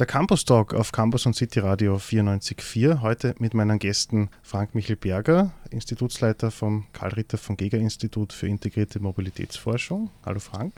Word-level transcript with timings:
Der 0.00 0.06
Campus 0.06 0.46
Talk 0.46 0.72
auf 0.72 0.92
Campus 0.92 1.26
und 1.26 1.36
City 1.36 1.60
Radio 1.60 1.96
94.4. 1.96 3.02
Heute 3.02 3.34
mit 3.38 3.52
meinen 3.52 3.78
Gästen 3.78 4.30
Frank 4.42 4.74
Michel 4.74 4.96
Berger, 4.96 5.52
Institutsleiter 5.68 6.50
vom 6.50 6.86
Karl 6.94 7.12
Ritter 7.12 7.36
von 7.36 7.58
Geger 7.58 7.76
Institut 7.76 8.32
für 8.32 8.46
integrierte 8.46 8.98
Mobilitätsforschung. 8.98 10.08
Hallo 10.24 10.40
Frank. 10.40 10.72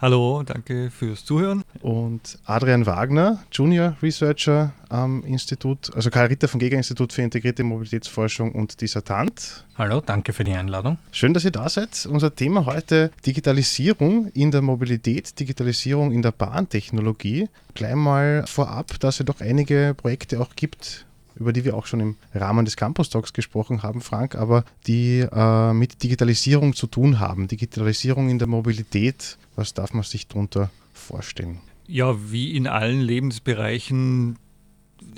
Hallo, 0.00 0.44
danke 0.44 0.92
fürs 0.92 1.24
Zuhören. 1.24 1.64
Und 1.80 2.38
Adrian 2.44 2.86
Wagner, 2.86 3.40
Junior 3.50 3.96
Researcher 4.00 4.72
am 4.88 5.24
Institut, 5.24 5.92
also 5.92 6.08
Karl 6.10 6.28
Ritter 6.28 6.46
vom 6.46 6.60
Geger 6.60 6.76
Institut 6.76 7.12
für 7.12 7.22
integrierte 7.22 7.64
Mobilitätsforschung 7.64 8.52
und 8.52 8.80
Dissertant. 8.80 9.64
Hallo, 9.76 10.00
danke 10.00 10.32
für 10.32 10.44
die 10.44 10.52
Einladung. 10.52 10.98
Schön, 11.10 11.34
dass 11.34 11.44
ihr 11.44 11.50
da 11.50 11.68
seid. 11.68 12.06
Unser 12.08 12.32
Thema 12.32 12.64
heute 12.64 13.10
Digitalisierung 13.26 14.28
in 14.34 14.52
der 14.52 14.62
Mobilität, 14.62 15.40
Digitalisierung 15.40 16.12
in 16.12 16.22
der 16.22 16.30
Bahntechnologie. 16.30 17.48
Gleich 17.74 17.96
mal 17.96 18.44
vorab, 18.46 19.00
dass 19.00 19.18
es 19.18 19.26
doch 19.26 19.40
einige 19.40 19.94
Projekte 19.96 20.40
auch 20.40 20.54
gibt, 20.54 21.06
über 21.38 21.52
die 21.52 21.64
wir 21.64 21.76
auch 21.76 21.86
schon 21.86 22.00
im 22.00 22.16
Rahmen 22.34 22.64
des 22.64 22.76
Campus 22.76 23.10
Talks 23.10 23.32
gesprochen 23.32 23.82
haben, 23.82 24.00
Frank, 24.00 24.34
aber 24.34 24.64
die 24.86 25.20
äh, 25.20 25.72
mit 25.72 26.02
Digitalisierung 26.02 26.74
zu 26.74 26.86
tun 26.86 27.20
haben. 27.20 27.48
Digitalisierung 27.48 28.28
in 28.28 28.38
der 28.38 28.48
Mobilität, 28.48 29.38
was 29.56 29.74
darf 29.74 29.94
man 29.94 30.02
sich 30.02 30.26
darunter 30.26 30.70
vorstellen? 30.92 31.60
Ja, 31.86 32.16
wie 32.30 32.54
in 32.54 32.66
allen 32.66 33.00
Lebensbereichen 33.00 34.38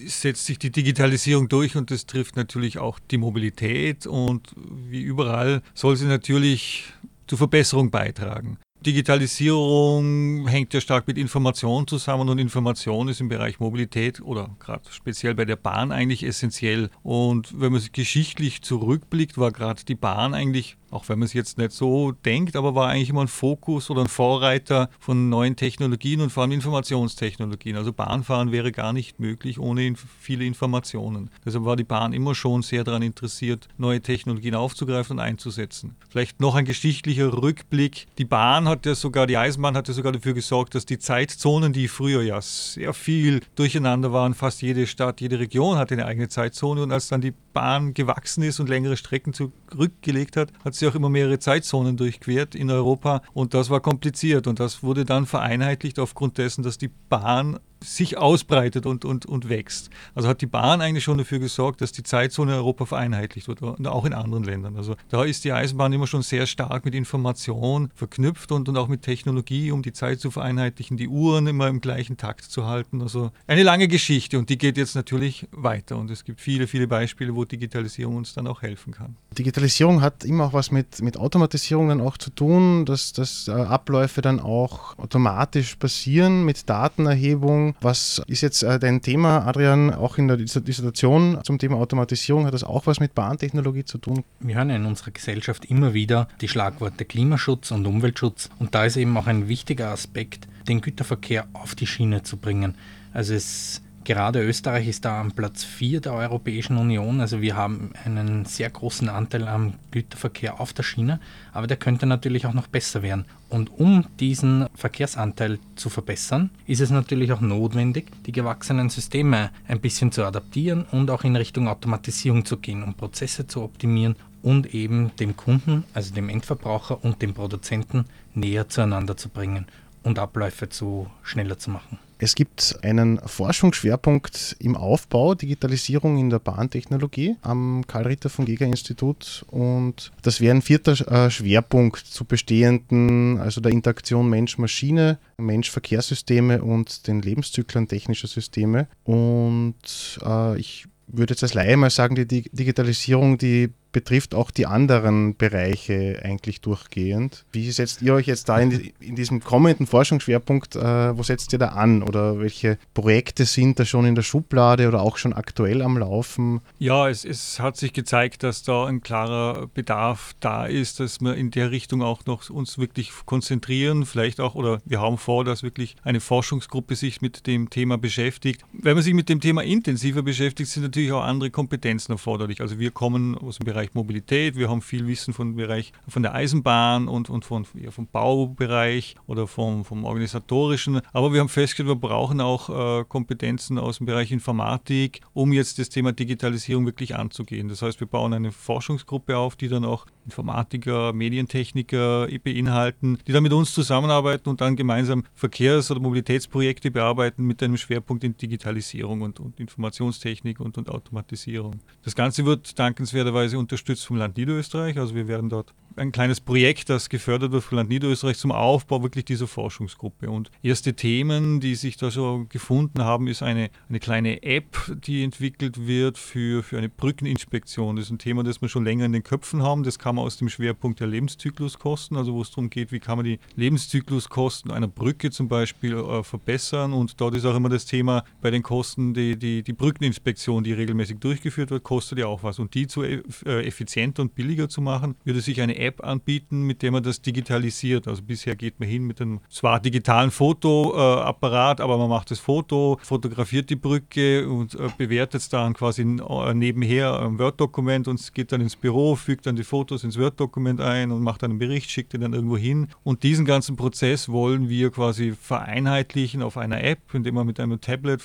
setzt 0.04 0.46
sich 0.46 0.58
die 0.58 0.70
Digitalisierung 0.70 1.48
durch 1.48 1.76
und 1.76 1.90
das 1.90 2.06
trifft 2.06 2.36
natürlich 2.36 2.78
auch 2.78 2.98
die 3.10 3.18
Mobilität 3.18 4.06
und 4.06 4.54
wie 4.56 5.00
überall 5.00 5.62
soll 5.74 5.96
sie 5.96 6.06
natürlich 6.06 6.84
zur 7.26 7.38
Verbesserung 7.38 7.90
beitragen. 7.90 8.58
Digitalisierung 8.86 10.48
hängt 10.48 10.72
ja 10.72 10.80
stark 10.80 11.06
mit 11.06 11.18
Information 11.18 11.86
zusammen 11.86 12.30
und 12.30 12.38
Information 12.38 13.08
ist 13.08 13.20
im 13.20 13.28
Bereich 13.28 13.60
Mobilität 13.60 14.22
oder 14.22 14.56
gerade 14.58 14.84
speziell 14.90 15.34
bei 15.34 15.44
der 15.44 15.56
Bahn 15.56 15.92
eigentlich 15.92 16.22
essentiell. 16.22 16.88
Und 17.02 17.60
wenn 17.60 17.72
man 17.72 17.80
sich 17.82 17.92
geschichtlich 17.92 18.62
zurückblickt, 18.62 19.36
war 19.36 19.52
gerade 19.52 19.84
die 19.84 19.94
Bahn 19.94 20.32
eigentlich 20.32 20.78
auch 20.90 21.08
wenn 21.08 21.18
man 21.18 21.26
es 21.26 21.32
jetzt 21.32 21.58
nicht 21.58 21.72
so 21.72 22.12
denkt, 22.12 22.56
aber 22.56 22.74
war 22.74 22.88
eigentlich 22.88 23.10
immer 23.10 23.22
ein 23.22 23.28
Fokus 23.28 23.90
oder 23.90 24.02
ein 24.02 24.08
Vorreiter 24.08 24.90
von 24.98 25.28
neuen 25.28 25.56
Technologien 25.56 26.20
und 26.20 26.30
vor 26.30 26.42
allem 26.42 26.52
Informationstechnologien. 26.52 27.76
Also 27.76 27.92
Bahnfahren 27.92 28.52
wäre 28.52 28.72
gar 28.72 28.92
nicht 28.92 29.20
möglich 29.20 29.58
ohne 29.58 29.94
viele 30.20 30.44
Informationen. 30.44 31.30
Deshalb 31.44 31.64
war 31.64 31.76
die 31.76 31.84
Bahn 31.84 32.12
immer 32.12 32.34
schon 32.34 32.62
sehr 32.62 32.84
daran 32.84 33.02
interessiert, 33.02 33.68
neue 33.78 34.00
Technologien 34.00 34.54
aufzugreifen 34.54 35.18
und 35.18 35.24
einzusetzen. 35.24 35.96
Vielleicht 36.08 36.40
noch 36.40 36.54
ein 36.54 36.64
geschichtlicher 36.64 37.32
Rückblick. 37.32 38.06
Die 38.18 38.24
Bahn 38.24 38.68
hat 38.68 38.86
ja 38.86 38.94
sogar, 38.94 39.26
die 39.26 39.36
Eisenbahn 39.36 39.76
hat 39.76 39.88
ja 39.88 39.94
sogar 39.94 40.12
dafür 40.12 40.34
gesorgt, 40.34 40.74
dass 40.74 40.86
die 40.86 40.98
Zeitzonen, 40.98 41.72
die 41.72 41.88
früher 41.88 42.22
ja 42.22 42.40
sehr 42.40 42.92
viel 42.94 43.40
durcheinander 43.54 44.12
waren, 44.12 44.34
fast 44.34 44.62
jede 44.62 44.86
Stadt, 44.86 45.20
jede 45.20 45.38
Region 45.38 45.78
hatte 45.78 45.94
eine 45.94 46.06
eigene 46.06 46.28
Zeitzone 46.28 46.82
und 46.82 46.92
als 46.92 47.08
dann 47.08 47.20
die 47.20 47.34
Bahn 47.52 47.94
gewachsen 47.94 48.42
ist 48.42 48.60
und 48.60 48.68
längere 48.68 48.96
Strecken 48.96 49.32
zurückgelegt 49.32 50.36
hat, 50.36 50.52
hat 50.64 50.74
sie 50.80 50.88
auch 50.88 50.94
immer 50.94 51.08
mehrere 51.08 51.38
Zeitzonen 51.38 51.96
durchquert 51.96 52.54
in 52.54 52.70
Europa. 52.70 53.22
Und 53.32 53.54
das 53.54 53.70
war 53.70 53.80
kompliziert. 53.80 54.46
Und 54.46 54.60
das 54.60 54.82
wurde 54.82 55.04
dann 55.04 55.26
vereinheitlicht 55.26 55.98
aufgrund 55.98 56.38
dessen, 56.38 56.62
dass 56.62 56.78
die 56.78 56.88
Bahn 56.88 57.60
sich 57.82 58.18
ausbreitet 58.18 58.86
und, 58.86 59.04
und, 59.04 59.26
und 59.26 59.48
wächst. 59.48 59.90
Also 60.14 60.28
hat 60.28 60.40
die 60.40 60.46
Bahn 60.46 60.80
eigentlich 60.80 61.04
schon 61.04 61.18
dafür 61.18 61.38
gesorgt, 61.38 61.80
dass 61.80 61.92
die 61.92 62.02
Zeitzone 62.02 62.52
in 62.52 62.58
Europa 62.58 62.86
vereinheitlicht 62.86 63.48
wird 63.48 63.62
und 63.62 63.86
auch 63.86 64.04
in 64.04 64.12
anderen 64.12 64.44
Ländern. 64.44 64.76
Also 64.76 64.96
da 65.08 65.24
ist 65.24 65.44
die 65.44 65.52
Eisenbahn 65.52 65.92
immer 65.92 66.06
schon 66.06 66.22
sehr 66.22 66.46
stark 66.46 66.84
mit 66.84 66.94
Information 66.94 67.90
verknüpft 67.94 68.52
und, 68.52 68.68
und 68.68 68.76
auch 68.76 68.88
mit 68.88 69.02
Technologie, 69.02 69.70
um 69.70 69.82
die 69.82 69.92
Zeit 69.92 70.20
zu 70.20 70.30
vereinheitlichen, 70.30 70.96
die 70.96 71.08
Uhren 71.08 71.46
immer 71.46 71.68
im 71.68 71.80
gleichen 71.80 72.16
Takt 72.16 72.44
zu 72.44 72.66
halten. 72.66 73.02
Also 73.02 73.30
eine 73.46 73.62
lange 73.62 73.88
Geschichte 73.88 74.38
und 74.38 74.50
die 74.50 74.58
geht 74.58 74.76
jetzt 74.76 74.94
natürlich 74.94 75.48
weiter 75.52 75.96
und 75.96 76.10
es 76.10 76.24
gibt 76.24 76.40
viele, 76.40 76.66
viele 76.66 76.86
Beispiele, 76.86 77.34
wo 77.34 77.44
Digitalisierung 77.44 78.16
uns 78.16 78.34
dann 78.34 78.46
auch 78.46 78.62
helfen 78.62 78.92
kann. 78.92 79.16
Digitalisierung 79.38 80.02
hat 80.02 80.24
immer 80.24 80.46
auch 80.46 80.52
was 80.52 80.70
mit, 80.70 81.00
mit 81.02 81.16
Automatisierung 81.16 81.88
dann 81.88 82.00
auch 82.00 82.18
zu 82.18 82.30
tun, 82.30 82.84
dass, 82.84 83.12
dass 83.12 83.48
äh, 83.48 83.52
Abläufe 83.52 84.20
dann 84.22 84.40
auch 84.40 84.98
automatisch 84.98 85.76
passieren 85.76 86.44
mit 86.44 86.68
Datenerhebung 86.68 87.69
was 87.80 88.22
ist 88.26 88.40
jetzt 88.40 88.62
äh, 88.62 88.78
dein 88.78 89.02
Thema, 89.02 89.46
Adrian, 89.46 89.92
auch 89.92 90.18
in 90.18 90.28
der 90.28 90.36
Dissertation 90.36 91.38
zum 91.42 91.58
Thema 91.58 91.76
Automatisierung? 91.76 92.46
Hat 92.46 92.54
das 92.54 92.64
auch 92.64 92.86
was 92.86 93.00
mit 93.00 93.14
Bahntechnologie 93.14 93.84
zu 93.84 93.98
tun? 93.98 94.24
Wir 94.40 94.56
hören 94.56 94.70
in 94.70 94.86
unserer 94.86 95.10
Gesellschaft 95.10 95.64
immer 95.64 95.94
wieder 95.94 96.28
die 96.40 96.48
Schlagworte 96.48 97.04
Klimaschutz 97.04 97.70
und 97.70 97.86
Umweltschutz. 97.86 98.50
Und 98.58 98.74
da 98.74 98.84
ist 98.84 98.96
eben 98.96 99.16
auch 99.16 99.26
ein 99.26 99.48
wichtiger 99.48 99.88
Aspekt, 99.88 100.48
den 100.68 100.80
Güterverkehr 100.80 101.46
auf 101.52 101.74
die 101.74 101.86
Schiene 101.86 102.22
zu 102.22 102.36
bringen. 102.36 102.74
Also 103.12 103.34
es 103.34 103.82
Gerade 104.10 104.42
Österreich 104.42 104.88
ist 104.88 105.04
da 105.04 105.20
am 105.20 105.30
Platz 105.30 105.62
4 105.62 106.00
der 106.00 106.14
Europäischen 106.14 106.78
Union. 106.78 107.20
Also 107.20 107.40
wir 107.40 107.54
haben 107.54 107.92
einen 108.04 108.44
sehr 108.44 108.68
großen 108.68 109.08
Anteil 109.08 109.46
am 109.46 109.74
Güterverkehr 109.92 110.60
auf 110.60 110.72
der 110.72 110.82
Schiene, 110.82 111.20
aber 111.52 111.68
der 111.68 111.76
könnte 111.76 112.06
natürlich 112.06 112.44
auch 112.44 112.52
noch 112.52 112.66
besser 112.66 113.04
werden. 113.04 113.24
Und 113.48 113.70
um 113.70 114.04
diesen 114.18 114.66
Verkehrsanteil 114.74 115.60
zu 115.76 115.90
verbessern, 115.90 116.50
ist 116.66 116.80
es 116.80 116.90
natürlich 116.90 117.30
auch 117.30 117.40
notwendig, 117.40 118.10
die 118.26 118.32
gewachsenen 118.32 118.90
Systeme 118.90 119.50
ein 119.68 119.80
bisschen 119.80 120.10
zu 120.10 120.24
adaptieren 120.24 120.86
und 120.90 121.08
auch 121.08 121.22
in 121.22 121.36
Richtung 121.36 121.68
Automatisierung 121.68 122.44
zu 122.44 122.56
gehen, 122.56 122.82
um 122.82 122.94
Prozesse 122.94 123.46
zu 123.46 123.62
optimieren 123.62 124.16
und 124.42 124.74
eben 124.74 125.14
dem 125.20 125.36
Kunden, 125.36 125.84
also 125.94 126.12
dem 126.12 126.30
Endverbraucher 126.30 127.04
und 127.04 127.22
dem 127.22 127.32
Produzenten 127.32 128.06
näher 128.34 128.68
zueinander 128.68 129.16
zu 129.16 129.28
bringen 129.28 129.66
und 130.02 130.18
Abläufe 130.18 130.68
zu 130.68 131.08
schneller 131.22 131.60
zu 131.60 131.70
machen. 131.70 132.09
Es 132.22 132.34
gibt 132.34 132.78
einen 132.82 133.18
Forschungsschwerpunkt 133.24 134.54
im 134.58 134.76
Aufbau, 134.76 135.34
Digitalisierung 135.34 136.18
in 136.18 136.28
der 136.28 136.38
Bahntechnologie 136.38 137.36
am 137.40 137.86
Karl-Ritter 137.86 138.28
von 138.28 138.44
Geger 138.44 138.66
Institut 138.66 139.46
und 139.48 140.12
das 140.20 140.38
wäre 140.38 140.54
ein 140.54 140.60
vierter 140.60 140.92
äh, 141.10 141.30
Schwerpunkt 141.30 142.06
zu 142.06 142.26
bestehenden, 142.26 143.40
also 143.40 143.62
der 143.62 143.72
Interaktion 143.72 144.28
Mensch-Maschine, 144.28 145.18
Mensch-Verkehrssysteme 145.38 146.62
und 146.62 147.06
den 147.06 147.22
Lebenszyklen 147.22 147.88
technischer 147.88 148.28
Systeme. 148.28 148.86
Und 149.04 150.20
äh, 150.22 150.58
ich 150.60 150.86
würde 151.06 151.32
jetzt 151.32 151.42
als 151.42 151.54
Laie 151.54 151.78
mal 151.78 151.88
sagen, 151.88 152.16
die 152.16 152.26
Digitalisierung, 152.26 153.38
die 153.38 153.70
betrifft 153.92 154.34
auch 154.34 154.50
die 154.50 154.66
anderen 154.66 155.36
Bereiche 155.36 156.20
eigentlich 156.22 156.60
durchgehend. 156.60 157.44
Wie 157.52 157.70
setzt 157.70 158.02
ihr 158.02 158.14
euch 158.14 158.26
jetzt 158.26 158.48
da 158.48 158.58
in, 158.58 158.92
in 159.00 159.16
diesem 159.16 159.40
kommenden 159.40 159.86
Forschungsschwerpunkt, 159.86 160.76
äh, 160.76 161.16
wo 161.16 161.22
setzt 161.22 161.52
ihr 161.52 161.58
da 161.58 161.68
an 161.68 162.02
oder 162.02 162.38
welche 162.38 162.78
Projekte 162.94 163.44
sind 163.44 163.78
da 163.78 163.84
schon 163.84 164.04
in 164.04 164.14
der 164.14 164.22
Schublade 164.22 164.88
oder 164.88 165.02
auch 165.02 165.16
schon 165.16 165.32
aktuell 165.32 165.82
am 165.82 165.98
Laufen? 165.98 166.60
Ja, 166.78 167.08
es, 167.08 167.24
es 167.24 167.60
hat 167.60 167.76
sich 167.76 167.92
gezeigt, 167.92 168.42
dass 168.42 168.62
da 168.62 168.86
ein 168.86 169.02
klarer 169.02 169.68
Bedarf 169.74 170.34
da 170.40 170.66
ist, 170.66 171.00
dass 171.00 171.20
wir 171.20 171.34
in 171.34 171.50
der 171.50 171.70
Richtung 171.70 172.02
auch 172.02 172.24
noch 172.26 172.48
uns 172.50 172.78
wirklich 172.78 173.12
konzentrieren, 173.26 174.06
vielleicht 174.06 174.40
auch, 174.40 174.54
oder 174.54 174.80
wir 174.84 175.00
haben 175.00 175.18
vor, 175.18 175.44
dass 175.44 175.62
wirklich 175.62 175.96
eine 176.02 176.20
Forschungsgruppe 176.20 176.96
sich 176.96 177.20
mit 177.20 177.46
dem 177.46 177.70
Thema 177.70 177.98
beschäftigt. 177.98 178.62
Wenn 178.72 178.94
man 178.94 179.02
sich 179.02 179.14
mit 179.14 179.28
dem 179.28 179.40
Thema 179.40 179.62
intensiver 179.62 180.22
beschäftigt, 180.22 180.70
sind 180.70 180.82
natürlich 180.82 181.12
auch 181.12 181.22
andere 181.22 181.50
Kompetenzen 181.50 182.12
erforderlich. 182.12 182.60
Also 182.60 182.78
wir 182.78 182.90
kommen 182.90 183.36
aus 183.36 183.58
dem 183.58 183.64
Bereich 183.64 183.79
Bereich 183.80 183.94
Mobilität, 183.94 184.56
wir 184.56 184.68
haben 184.68 184.82
viel 184.82 185.06
Wissen 185.06 185.32
von, 185.32 185.56
Bereich, 185.56 185.92
von 186.06 186.22
der 186.22 186.34
Eisenbahn 186.34 187.08
und, 187.08 187.30
und 187.30 187.46
von, 187.46 187.64
ja, 187.74 187.90
vom 187.90 188.06
Baubereich 188.06 189.14
oder 189.26 189.46
vom, 189.46 189.86
vom 189.86 190.04
organisatorischen. 190.04 191.00
Aber 191.14 191.32
wir 191.32 191.40
haben 191.40 191.48
festgestellt, 191.48 191.88
wir 191.88 191.96
brauchen 191.96 192.42
auch 192.42 193.00
äh, 193.00 193.04
Kompetenzen 193.04 193.78
aus 193.78 193.96
dem 193.96 194.06
Bereich 194.06 194.32
Informatik, 194.32 195.22
um 195.32 195.54
jetzt 195.54 195.78
das 195.78 195.88
Thema 195.88 196.12
Digitalisierung 196.12 196.84
wirklich 196.84 197.16
anzugehen. 197.16 197.68
Das 197.68 197.80
heißt, 197.80 198.00
wir 198.00 198.06
bauen 198.06 198.34
eine 198.34 198.52
Forschungsgruppe 198.52 199.38
auf, 199.38 199.56
die 199.56 199.68
dann 199.68 199.86
auch 199.86 200.04
Informatiker, 200.26 201.12
Medientechniker 201.12 202.28
beinhalten, 202.44 203.18
die 203.26 203.32
dann 203.32 203.42
mit 203.42 203.52
uns 203.52 203.72
zusammenarbeiten 203.72 204.48
und 204.48 204.60
dann 204.60 204.76
gemeinsam 204.76 205.24
Verkehrs- 205.34 205.90
oder 205.90 206.00
Mobilitätsprojekte 206.00 206.90
bearbeiten 206.90 207.44
mit 207.44 207.62
einem 207.62 207.76
Schwerpunkt 207.76 208.24
in 208.24 208.36
Digitalisierung 208.36 209.22
und, 209.22 209.40
und 209.40 209.58
Informationstechnik 209.58 210.60
und, 210.60 210.76
und 210.78 210.90
Automatisierung. 210.90 211.80
Das 212.04 212.14
Ganze 212.14 212.44
wird 212.44 212.78
dankenswerterweise 212.78 213.58
unterstützt 213.70 214.06
vom 214.06 214.16
Land 214.16 214.36
Niederösterreich. 214.36 214.98
Also 214.98 215.14
wir 215.14 215.28
werden 215.28 215.48
dort 215.48 215.72
ein 215.96 216.12
kleines 216.12 216.40
Projekt, 216.40 216.90
das 216.90 217.08
gefördert 217.08 217.52
wird 217.52 217.64
vom 217.64 217.76
Land 217.76 217.90
Niederösterreich 217.90 218.38
zum 218.38 218.52
Aufbau 218.52 219.02
wirklich 219.02 219.24
dieser 219.24 219.46
Forschungsgruppe. 219.46 220.30
Und 220.30 220.50
erste 220.62 220.94
Themen, 220.94 221.60
die 221.60 221.74
sich 221.74 221.96
da 221.96 222.10
so 222.10 222.46
gefunden 222.48 223.02
haben, 223.04 223.26
ist 223.26 223.42
eine, 223.42 223.70
eine 223.88 224.00
kleine 224.00 224.42
App, 224.42 224.76
die 225.04 225.22
entwickelt 225.22 225.86
wird 225.86 226.18
für, 226.18 226.62
für 226.62 226.78
eine 226.78 226.88
Brückeninspektion. 226.88 227.96
Das 227.96 228.06
ist 228.06 228.10
ein 228.10 228.18
Thema, 228.18 228.42
das 228.44 228.60
wir 228.62 228.68
schon 228.68 228.84
länger 228.84 229.04
in 229.04 229.12
den 229.12 229.22
Köpfen 229.22 229.62
haben. 229.62 229.82
Das 229.82 229.98
kam 229.98 230.18
aus 230.18 230.36
dem 230.36 230.48
Schwerpunkt 230.48 231.00
der 231.00 231.06
Lebenszykluskosten, 231.06 232.16
also 232.16 232.34
wo 232.34 232.42
es 232.42 232.50
darum 232.50 232.70
geht, 232.70 232.92
wie 232.92 233.00
kann 233.00 233.16
man 233.16 233.24
die 233.24 233.38
Lebenszykluskosten 233.56 234.70
einer 234.70 234.88
Brücke 234.88 235.30
zum 235.30 235.48
Beispiel 235.48 235.94
äh, 235.96 236.22
verbessern. 236.22 236.92
Und 236.92 237.20
dort 237.20 237.34
ist 237.34 237.44
auch 237.44 237.56
immer 237.56 237.68
das 237.68 237.86
Thema 237.86 238.24
bei 238.40 238.50
den 238.50 238.62
Kosten, 238.62 239.14
die, 239.14 239.36
die, 239.36 239.62
die 239.62 239.72
Brückeninspektion, 239.72 240.64
die 240.64 240.72
regelmäßig 240.72 241.18
durchgeführt 241.18 241.70
wird, 241.70 241.82
kostet 241.82 242.18
ja 242.18 242.26
auch 242.26 242.42
was. 242.42 242.58
Und 242.58 242.74
die 242.74 242.86
zu 242.86 243.02
äh, 243.02 243.22
effizienter 243.44 244.22
und 244.22 244.34
billiger 244.34 244.68
zu 244.68 244.80
machen, 244.80 245.16
würde 245.24 245.40
sich 245.40 245.60
eine 245.60 245.79
App 245.80 246.04
anbieten, 246.04 246.62
mit 246.62 246.82
der 246.82 246.92
man 246.92 247.02
das 247.02 247.22
digitalisiert. 247.22 248.06
Also 248.08 248.22
bisher 248.22 248.56
geht 248.56 248.78
man 248.80 248.88
hin 248.88 249.04
mit 249.04 249.20
einem 249.20 249.40
zwar 249.48 249.80
digitalen 249.80 250.30
Fotoapparat, 250.30 251.80
aber 251.80 251.98
man 251.98 252.08
macht 252.08 252.30
das 252.30 252.38
Foto, 252.38 252.98
fotografiert 253.02 253.70
die 253.70 253.76
Brücke 253.76 254.48
und 254.48 254.74
äh, 254.74 254.88
bewertet 254.96 255.40
es 255.40 255.48
dann 255.48 255.74
quasi 255.74 256.02
äh, 256.02 256.54
nebenher 256.54 257.20
ein 257.20 257.38
Word-Dokument 257.38 258.08
und 258.08 258.34
geht 258.34 258.52
dann 258.52 258.60
ins 258.60 258.76
Büro, 258.76 259.16
fügt 259.16 259.46
dann 259.46 259.56
die 259.56 259.64
Fotos 259.64 260.04
ins 260.04 260.18
Word-Dokument 260.18 260.80
ein 260.80 261.10
und 261.10 261.22
macht 261.22 261.42
dann 261.42 261.52
einen 261.52 261.58
Bericht, 261.58 261.90
schickt 261.90 262.12
den 262.12 262.20
dann 262.20 262.32
irgendwo 262.32 262.56
hin. 262.56 262.88
Und 263.02 263.22
diesen 263.22 263.44
ganzen 263.44 263.76
Prozess 263.76 264.28
wollen 264.28 264.68
wir 264.68 264.90
quasi 264.90 265.32
vereinheitlichen 265.32 266.42
auf 266.42 266.56
einer 266.56 266.82
App, 266.82 267.00
indem 267.12 267.34
man 267.34 267.46
mit 267.46 267.60
einem 267.60 267.80
Tablet 267.80 268.22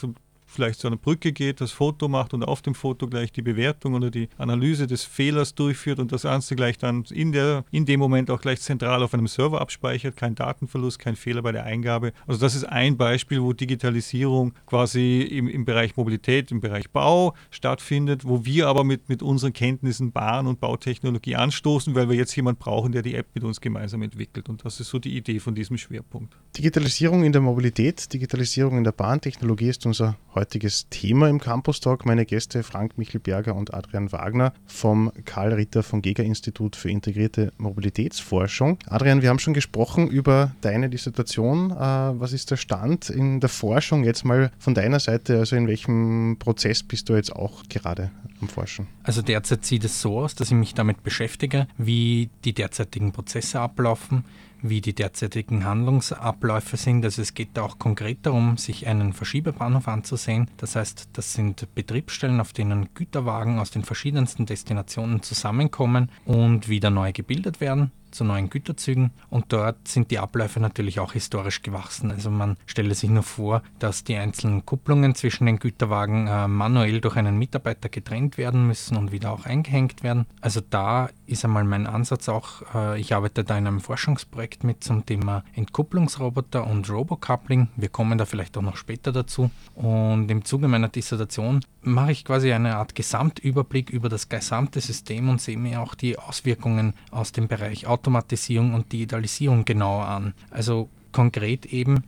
vielleicht 0.56 0.80
zu 0.80 0.88
einer 0.88 0.98
Brücke 0.98 1.32
geht, 1.32 1.62
das 1.62 1.72
Foto 1.72 2.08
macht 2.08 2.34
und 2.34 2.44
auf 2.44 2.62
dem 2.62 2.76
Foto 2.76 3.08
gleich 3.08 3.32
die 3.32 3.42
Bewertung 3.42 3.94
oder 3.94 4.10
die 4.10 4.30
Analyse 4.38 4.88
des 4.88 5.04
Fehlers 5.04 5.56
durchführt 5.56 6.00
und 6.00 6.12
das 6.12 6.24
Ganze 6.24 6.56
gleich 6.56 6.78
dann 6.78 7.04
in, 7.12 7.32
der, 7.32 7.66
in 7.72 7.86
dem 7.86 8.00
Moment 8.00 8.32
auch 8.32 8.42
gleich 8.42 8.62
zentral 8.62 9.04
auf 9.04 9.14
einem 9.14 9.28
Server 9.28 9.62
abspeichert, 9.62 10.16
kein 10.16 10.36
Datenverlust, 10.36 11.00
kein 11.00 11.16
Fehler 11.16 11.42
bei 11.42 11.52
der 11.52 11.66
Eingabe. 11.66 12.14
Also 12.28 12.40
das 12.40 12.56
ist 12.56 12.64
ein 12.64 12.98
Beispiel, 12.98 13.42
wo 13.42 13.54
Digitalisierung 13.54 14.54
quasi 14.66 15.22
im, 15.22 15.48
im 15.48 15.66
Bereich 15.66 15.96
Mobilität, 15.98 16.52
im 16.52 16.62
Bereich 16.62 16.90
Bau 16.90 17.34
stattfindet, 17.52 18.26
wo 18.26 18.46
wir 18.46 18.68
aber 18.68 18.84
mit, 18.84 19.10
mit 19.10 19.22
unseren 19.22 19.54
Kenntnissen 19.54 20.12
Bahn- 20.12 20.48
und 20.48 20.60
Bautechnologie 20.60 21.36
anstoßen, 21.36 21.96
weil 21.96 22.10
wir 22.10 22.16
jetzt 22.16 22.36
jemanden 22.36 22.60
brauchen, 22.60 22.92
der 22.92 23.02
die 23.02 23.16
App 23.16 23.28
mit 23.34 23.44
uns 23.44 23.62
gemeinsam 23.62 24.02
entwickelt. 24.02 24.50
Und 24.50 24.66
das 24.66 24.80
ist 24.80 24.90
so 24.90 25.00
die 25.00 25.16
Idee 25.18 25.40
von 25.40 25.56
diesem 25.56 25.78
Schwerpunkt. 25.78 26.36
Digitalisierung 26.58 27.24
in 27.24 27.32
der 27.32 27.42
Mobilität, 27.42 28.12
Digitalisierung 28.14 28.78
in 28.78 28.84
der 28.84 28.92
Bahntechnologie 28.92 29.70
ist 29.70 29.86
unser 29.86 30.18
heutiges 30.36 30.88
Thema 30.90 31.30
im 31.30 31.40
Campus 31.40 31.80
Talk. 31.80 32.06
Meine 32.06 32.26
Gäste 32.26 32.62
Frank 32.62 32.98
Michelberger 32.98 33.56
und 33.56 33.74
Adrian 33.74 34.12
Wagner 34.12 34.54
vom 34.66 35.12
Karl 35.24 35.54
Ritter 35.54 35.82
von 35.82 36.02
Gega 36.02 36.24
Institut 36.24 36.76
für 36.76 36.90
integrierte 36.90 37.54
Mobilitätsforschung. 37.58 38.78
Adrian, 38.88 39.22
wir 39.22 39.30
haben 39.30 39.40
schon 39.40 39.54
gesprochen 39.54 40.08
über 40.08 40.54
deine 40.62 40.90
Dissertation. 40.90 41.72
Äh, 41.72 41.76
was 41.76 42.34
ist 42.34 42.52
der 42.52 42.58
Stand 42.58 43.10
in 43.10 43.40
der 43.40 43.50
Forschung 43.50 44.04
jetzt 44.04 44.26
mal 44.26 44.52
von 44.60 44.76
deiner 44.76 45.00
Seite? 45.00 45.40
Also 45.40 45.56
in 45.56 45.68
welchem 45.68 46.38
Prozess 46.38 46.84
bist 46.84 47.10
du 47.10 47.16
jetzt 47.16 47.34
auch 47.34 47.64
gerade 47.70 48.12
am 48.42 48.50
Forschen? 48.50 48.88
Also 49.04 49.22
derzeit 49.22 49.66
sieht 49.66 49.86
es 49.86 50.02
so 50.02 50.20
aus, 50.20 50.36
dass 50.36 50.50
ich 50.50 50.58
mich 50.58 50.74
damit 50.74 51.04
beschäftige, 51.04 51.68
wie 51.78 52.30
die 52.44 52.54
derzeitigen 52.54 53.12
Prozesse 53.12 53.60
ablaufen, 53.60 54.26
wie 54.62 54.82
die 54.82 54.94
derzeitigen 54.94 55.66
Handlungsabläufe 55.66 56.78
sind. 56.78 57.04
Also 57.06 57.22
es 57.22 57.34
geht 57.34 57.50
da 57.54 57.64
auch 57.64 57.80
konkret 57.80 58.20
darum, 58.24 58.58
sich 58.58 58.88
einen 58.88 59.14
Verschiebebahnhof 59.14 59.88
anzusehen. 59.88 60.50
Das 60.58 60.76
heißt, 60.76 61.10
das 61.14 61.34
sind 61.34 61.68
Betriebsstellen, 61.76 62.40
auf 62.40 62.54
denen 62.54 62.90
Güterwagen 62.94 63.60
aus 63.60 63.72
den 63.72 63.84
verschiedensten 63.84 64.46
Destinationen 64.46 65.22
zusammenkommen 65.22 66.10
und 66.26 66.70
wieder 66.70 66.90
neu 66.90 67.12
gebildet 67.12 67.62
werden 67.62 67.92
zu 68.16 68.24
neuen 68.24 68.50
Güterzügen 68.50 69.12
und 69.30 69.54
dort 69.54 69.88
sind 69.88 70.10
die 70.12 70.20
Abläufe 70.20 70.60
natürlich 70.60 71.00
auch 71.00 71.14
historisch 71.14 71.62
gewachsen. 71.62 72.12
Also 72.12 72.32
man 72.32 72.58
stelle 72.66 72.96
sich 72.96 73.10
nur 73.10 73.24
vor, 73.24 73.62
dass 73.80 74.04
die 74.04 74.16
einzelnen 74.16 74.66
Kupplungen 74.66 75.16
zwischen 75.16 75.46
den 75.46 75.60
Güterwagen 75.60 76.28
äh, 76.28 76.48
manuell 76.48 77.02
durch 77.02 77.18
einen 77.18 77.38
Mitarbeiter 77.38 77.90
getrennt 77.90 78.38
werden 78.38 78.68
müssen 78.68 78.98
und 78.98 79.12
wieder 79.12 79.32
auch 79.32 79.46
eingehängt 79.46 80.04
werden. 80.04 80.26
Also 80.42 80.62
da 80.68 81.10
ist 81.28 81.44
einmal 81.44 81.64
mein 81.64 81.88
Ansatz 81.88 82.30
auch, 82.30 82.64
äh, 82.74 83.00
ich 83.00 83.14
arbeite 83.14 83.44
da 83.44 83.58
in 83.58 83.68
einem 83.68 83.82
Forschungsprojekt 83.82 84.64
mit 84.64 84.84
zum 84.84 85.06
Thema 85.06 85.44
Entkupplungsroboter 85.54 86.66
und 86.66 86.90
Robocoupling. 86.90 87.70
Wir 87.76 87.90
kommen 87.90 88.18
da 88.18 88.26
vielleicht 88.26 88.58
auch 88.58 88.62
noch 88.62 88.78
später 88.78 89.12
dazu. 89.12 89.52
Und 89.76 90.30
im 90.32 90.46
Zuge 90.46 90.68
meiner 90.68 90.90
Dissertation 90.90 91.62
mache 91.82 92.12
ich 92.12 92.26
quasi 92.26 92.52
eine 92.52 92.78
Art 92.78 92.96
Gesamtüberblick 92.96 93.90
über 93.90 94.10
das 94.10 94.30
gesamte 94.30 94.82
System 94.82 95.30
und 95.30 95.42
sehe 95.42 95.58
mir 95.58 95.82
auch 95.82 95.96
die 95.96 96.18
Auswirkungen 96.18 96.94
aus 97.12 97.32
dem 97.32 97.48
Bereich 97.48 97.88
Auto 97.88 98.05
Automatisierung 98.06 98.76
und 98.76 98.92
Digitalisierung 98.92 99.66
genauer 99.66 100.06
an. 100.06 100.36
Also 100.52 100.90
konkret 101.12 101.66
eben, 101.66 102.04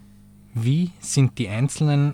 wie 0.53 0.91
sind 0.99 1.39
die 1.39 1.49
einzelnen 1.49 2.13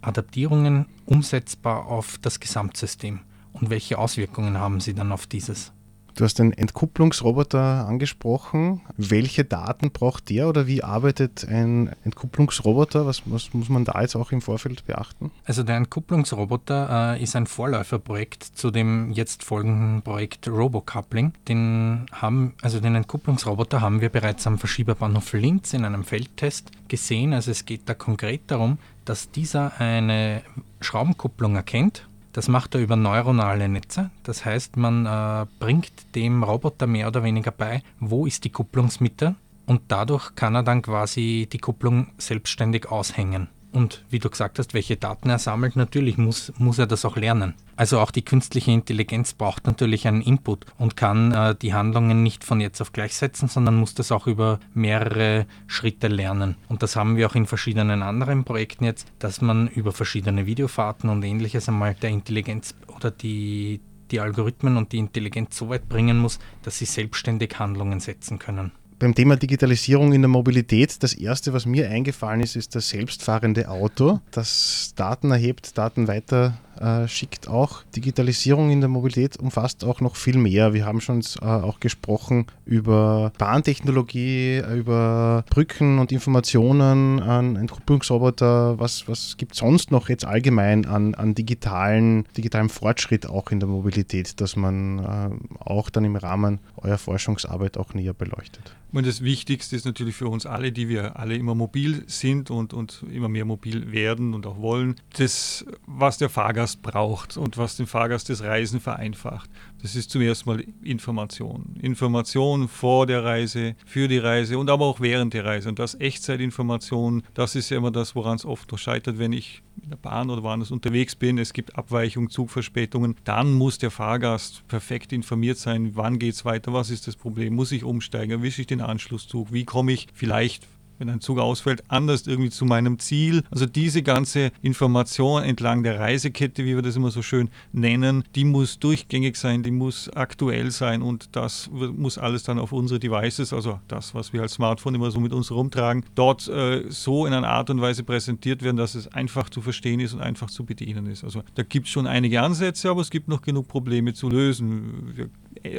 Adaptierungen 0.00 0.86
umsetzbar 1.04 1.86
auf 1.86 2.18
das 2.22 2.38
Gesamtsystem 2.38 3.20
und 3.52 3.70
welche 3.70 3.98
Auswirkungen 3.98 4.56
haben 4.58 4.78
sie 4.78 4.94
dann 4.94 5.10
auf 5.10 5.26
dieses? 5.26 5.72
Du 6.18 6.24
hast 6.24 6.40
den 6.40 6.52
Entkupplungsroboter 6.52 7.86
angesprochen. 7.86 8.80
Welche 8.96 9.44
Daten 9.44 9.92
braucht 9.92 10.30
der 10.30 10.48
oder 10.48 10.66
wie 10.66 10.82
arbeitet 10.82 11.46
ein 11.48 11.94
Entkupplungsroboter? 12.02 13.06
Was, 13.06 13.22
was 13.26 13.54
muss 13.54 13.68
man 13.68 13.84
da 13.84 14.00
jetzt 14.00 14.16
auch 14.16 14.32
im 14.32 14.40
Vorfeld 14.40 14.84
beachten? 14.84 15.30
Also 15.44 15.62
der 15.62 15.76
Entkupplungsroboter 15.76 17.14
äh, 17.14 17.22
ist 17.22 17.36
ein 17.36 17.46
Vorläuferprojekt 17.46 18.42
zu 18.42 18.72
dem 18.72 19.12
jetzt 19.12 19.44
folgenden 19.44 20.02
Projekt 20.02 20.48
RoboCoupling. 20.48 21.34
Den 21.46 22.06
haben, 22.10 22.54
also 22.62 22.80
den 22.80 22.96
Entkupplungsroboter 22.96 23.80
haben 23.80 24.00
wir 24.00 24.08
bereits 24.08 24.44
am 24.48 24.58
Verschieberbahnhof 24.58 25.34
Linz 25.34 25.72
in 25.72 25.84
einem 25.84 26.02
Feldtest 26.02 26.72
gesehen. 26.88 27.32
Also 27.32 27.52
es 27.52 27.64
geht 27.64 27.82
da 27.88 27.94
konkret 27.94 28.40
darum, 28.48 28.78
dass 29.04 29.30
dieser 29.30 29.80
eine 29.80 30.42
Schraubenkupplung 30.80 31.54
erkennt 31.54 32.07
das 32.32 32.48
macht 32.48 32.74
er 32.74 32.80
über 32.80 32.96
neuronale 32.96 33.68
Netze. 33.68 34.10
Das 34.22 34.44
heißt, 34.44 34.76
man 34.76 35.06
äh, 35.06 35.46
bringt 35.58 36.14
dem 36.14 36.42
Roboter 36.42 36.86
mehr 36.86 37.08
oder 37.08 37.22
weniger 37.22 37.50
bei, 37.50 37.82
wo 38.00 38.26
ist 38.26 38.44
die 38.44 38.50
Kupplungsmitte 38.50 39.34
und 39.66 39.82
dadurch 39.88 40.34
kann 40.34 40.54
er 40.54 40.62
dann 40.62 40.82
quasi 40.82 41.48
die 41.52 41.58
Kupplung 41.58 42.08
selbstständig 42.18 42.90
aushängen. 42.90 43.48
Und 43.72 44.04
wie 44.08 44.18
du 44.18 44.30
gesagt 44.30 44.58
hast, 44.58 44.72
welche 44.72 44.96
Daten 44.96 45.28
er 45.28 45.38
sammelt, 45.38 45.76
natürlich 45.76 46.16
muss, 46.16 46.52
muss 46.58 46.78
er 46.78 46.86
das 46.86 47.04
auch 47.04 47.16
lernen. 47.16 47.54
Also 47.76 48.00
auch 48.00 48.10
die 48.10 48.24
künstliche 48.24 48.70
Intelligenz 48.70 49.34
braucht 49.34 49.66
natürlich 49.66 50.08
einen 50.08 50.22
Input 50.22 50.64
und 50.78 50.96
kann 50.96 51.32
äh, 51.32 51.54
die 51.54 51.74
Handlungen 51.74 52.22
nicht 52.22 52.44
von 52.44 52.60
jetzt 52.60 52.80
auf 52.80 52.92
gleich 52.92 53.14
setzen, 53.14 53.48
sondern 53.48 53.76
muss 53.76 53.94
das 53.94 54.10
auch 54.10 54.26
über 54.26 54.58
mehrere 54.72 55.46
Schritte 55.66 56.08
lernen. 56.08 56.56
Und 56.68 56.82
das 56.82 56.96
haben 56.96 57.16
wir 57.16 57.26
auch 57.26 57.34
in 57.34 57.46
verschiedenen 57.46 58.02
anderen 58.02 58.44
Projekten 58.44 58.84
jetzt, 58.84 59.12
dass 59.18 59.40
man 59.42 59.68
über 59.68 59.92
verschiedene 59.92 60.46
Videofahrten 60.46 61.10
und 61.10 61.22
ähnliches 61.22 61.68
einmal 61.68 61.94
der 61.94 62.10
Intelligenz 62.10 62.74
oder 62.96 63.10
die, 63.10 63.80
die 64.10 64.20
Algorithmen 64.20 64.78
und 64.78 64.92
die 64.92 64.98
Intelligenz 64.98 65.56
so 65.56 65.68
weit 65.68 65.88
bringen 65.88 66.18
muss, 66.18 66.38
dass 66.62 66.78
sie 66.78 66.86
selbstständig 66.86 67.58
Handlungen 67.58 68.00
setzen 68.00 68.38
können 68.38 68.72
beim 68.98 69.14
Thema 69.14 69.36
Digitalisierung 69.36 70.12
in 70.12 70.22
der 70.22 70.28
Mobilität, 70.28 71.02
das 71.02 71.14
erste, 71.14 71.52
was 71.52 71.66
mir 71.66 71.88
eingefallen 71.88 72.40
ist, 72.40 72.56
ist 72.56 72.74
das 72.74 72.88
selbstfahrende 72.88 73.68
Auto, 73.68 74.20
das 74.30 74.92
Daten 74.96 75.30
erhebt, 75.30 75.78
Daten 75.78 76.08
weiter 76.08 76.58
äh, 76.80 77.08
schickt 77.08 77.48
auch. 77.48 77.82
Digitalisierung 77.94 78.70
in 78.70 78.80
der 78.80 78.88
Mobilität 78.88 79.36
umfasst 79.36 79.84
auch 79.84 80.00
noch 80.00 80.16
viel 80.16 80.38
mehr. 80.38 80.74
Wir 80.74 80.86
haben 80.86 81.00
schon 81.00 81.20
äh, 81.40 81.44
auch 81.44 81.80
gesprochen 81.80 82.46
über 82.64 83.32
Bahntechnologie, 83.38 84.62
über 84.74 85.44
Brücken 85.50 85.98
und 85.98 86.12
Informationen, 86.12 87.20
an 87.20 87.56
Entkupplungsroboter. 87.56 88.78
Was, 88.78 89.08
was 89.08 89.36
gibt 89.36 89.52
es 89.52 89.58
sonst 89.58 89.90
noch 89.90 90.08
jetzt 90.08 90.24
allgemein 90.24 90.86
an, 90.86 91.14
an 91.14 91.34
digitalen, 91.34 92.24
digitalem 92.36 92.68
Fortschritt 92.68 93.26
auch 93.26 93.50
in 93.50 93.60
der 93.60 93.68
Mobilität, 93.68 94.40
dass 94.40 94.56
man 94.56 94.98
äh, 94.98 95.64
auch 95.64 95.90
dann 95.90 96.04
im 96.04 96.16
Rahmen 96.16 96.60
eurer 96.76 96.98
Forschungsarbeit 96.98 97.76
auch 97.76 97.94
näher 97.94 98.14
beleuchtet? 98.14 98.74
Und 98.90 99.06
das 99.06 99.22
Wichtigste 99.22 99.76
ist 99.76 99.84
natürlich 99.84 100.14
für 100.14 100.28
uns 100.28 100.46
alle, 100.46 100.72
die 100.72 100.88
wir 100.88 101.18
alle 101.18 101.36
immer 101.36 101.54
mobil 101.54 102.04
sind 102.06 102.50
und, 102.50 102.72
und 102.72 103.04
immer 103.12 103.28
mehr 103.28 103.44
mobil 103.44 103.92
werden 103.92 104.32
und 104.32 104.46
auch 104.46 104.58
wollen, 104.58 104.96
das, 105.18 105.66
was 105.86 106.16
der 106.16 106.30
Fahrgast 106.30 106.67
braucht 106.76 107.36
und 107.36 107.58
was 107.58 107.76
dem 107.76 107.86
Fahrgast 107.86 108.28
das 108.28 108.42
Reisen 108.42 108.80
vereinfacht. 108.80 109.50
Das 109.82 109.94
ist 109.94 110.10
zuerst 110.10 110.46
mal 110.46 110.64
Information. 110.82 111.76
Information 111.80 112.68
vor 112.68 113.06
der 113.06 113.24
Reise, 113.24 113.76
für 113.86 114.08
die 114.08 114.18
Reise 114.18 114.58
und 114.58 114.70
aber 114.70 114.86
auch 114.86 115.00
während 115.00 115.34
der 115.34 115.44
Reise. 115.44 115.68
Und 115.68 115.78
das 115.78 115.94
Echtzeitinformation, 116.00 117.22
das 117.34 117.54
ist 117.54 117.70
ja 117.70 117.76
immer 117.76 117.90
das, 117.90 118.14
woran 118.14 118.36
es 118.36 118.44
oft 118.44 118.70
noch 118.72 118.78
scheitert, 118.78 119.18
wenn 119.18 119.32
ich 119.32 119.62
in 119.82 119.90
der 119.90 119.96
Bahn 119.96 120.30
oder 120.30 120.42
woanders 120.42 120.70
unterwegs 120.70 121.14
bin. 121.14 121.38
Es 121.38 121.52
gibt 121.52 121.76
Abweichungen, 121.76 122.30
Zugverspätungen. 122.30 123.16
Dann 123.24 123.52
muss 123.52 123.78
der 123.78 123.90
Fahrgast 123.90 124.66
perfekt 124.68 125.12
informiert 125.12 125.58
sein, 125.58 125.92
wann 125.94 126.18
geht 126.18 126.34
es 126.34 126.44
weiter, 126.44 126.72
was 126.72 126.90
ist 126.90 127.06
das 127.06 127.16
Problem, 127.16 127.54
muss 127.54 127.72
ich 127.72 127.84
umsteigen, 127.84 128.30
erwische 128.32 128.62
ich 128.62 128.66
den 128.66 128.80
Anschlusszug, 128.80 129.52
wie 129.52 129.64
komme 129.64 129.92
ich 129.92 130.08
vielleicht 130.12 130.66
wenn 130.98 131.08
ein 131.08 131.20
Zug 131.20 131.38
ausfällt, 131.38 131.84
anders 131.88 132.26
irgendwie 132.26 132.50
zu 132.50 132.64
meinem 132.64 132.98
Ziel. 132.98 133.42
Also 133.50 133.66
diese 133.66 134.02
ganze 134.02 134.50
Information 134.62 135.42
entlang 135.42 135.82
der 135.82 135.98
Reisekette, 135.98 136.64
wie 136.64 136.74
wir 136.74 136.82
das 136.82 136.96
immer 136.96 137.10
so 137.10 137.22
schön 137.22 137.50
nennen, 137.72 138.24
die 138.34 138.44
muss 138.44 138.78
durchgängig 138.78 139.36
sein, 139.36 139.62
die 139.62 139.70
muss 139.70 140.08
aktuell 140.14 140.70
sein 140.70 141.02
und 141.02 141.30
das 141.32 141.70
muss 141.72 142.18
alles 142.18 142.42
dann 142.42 142.58
auf 142.58 142.72
unsere 142.72 143.00
Devices, 143.00 143.52
also 143.52 143.80
das, 143.88 144.14
was 144.14 144.32
wir 144.32 144.42
als 144.42 144.54
Smartphone 144.54 144.94
immer 144.94 145.10
so 145.10 145.20
mit 145.20 145.32
uns 145.32 145.50
rumtragen, 145.50 146.04
dort 146.14 146.48
äh, 146.48 146.84
so 146.88 147.26
in 147.26 147.32
einer 147.32 147.48
Art 147.48 147.70
und 147.70 147.80
Weise 147.80 148.04
präsentiert 148.04 148.62
werden, 148.62 148.76
dass 148.76 148.94
es 148.94 149.08
einfach 149.08 149.50
zu 149.50 149.60
verstehen 149.60 150.00
ist 150.00 150.14
und 150.14 150.20
einfach 150.20 150.50
zu 150.50 150.64
bedienen 150.64 151.06
ist. 151.06 151.24
Also 151.24 151.42
da 151.54 151.62
gibt 151.62 151.86
es 151.86 151.92
schon 151.92 152.06
einige 152.06 152.42
Ansätze, 152.42 152.90
aber 152.90 153.00
es 153.00 153.10
gibt 153.10 153.28
noch 153.28 153.42
genug 153.42 153.68
Probleme 153.68 154.14
zu 154.14 154.28
lösen. 154.28 155.12
Wir 155.14 155.30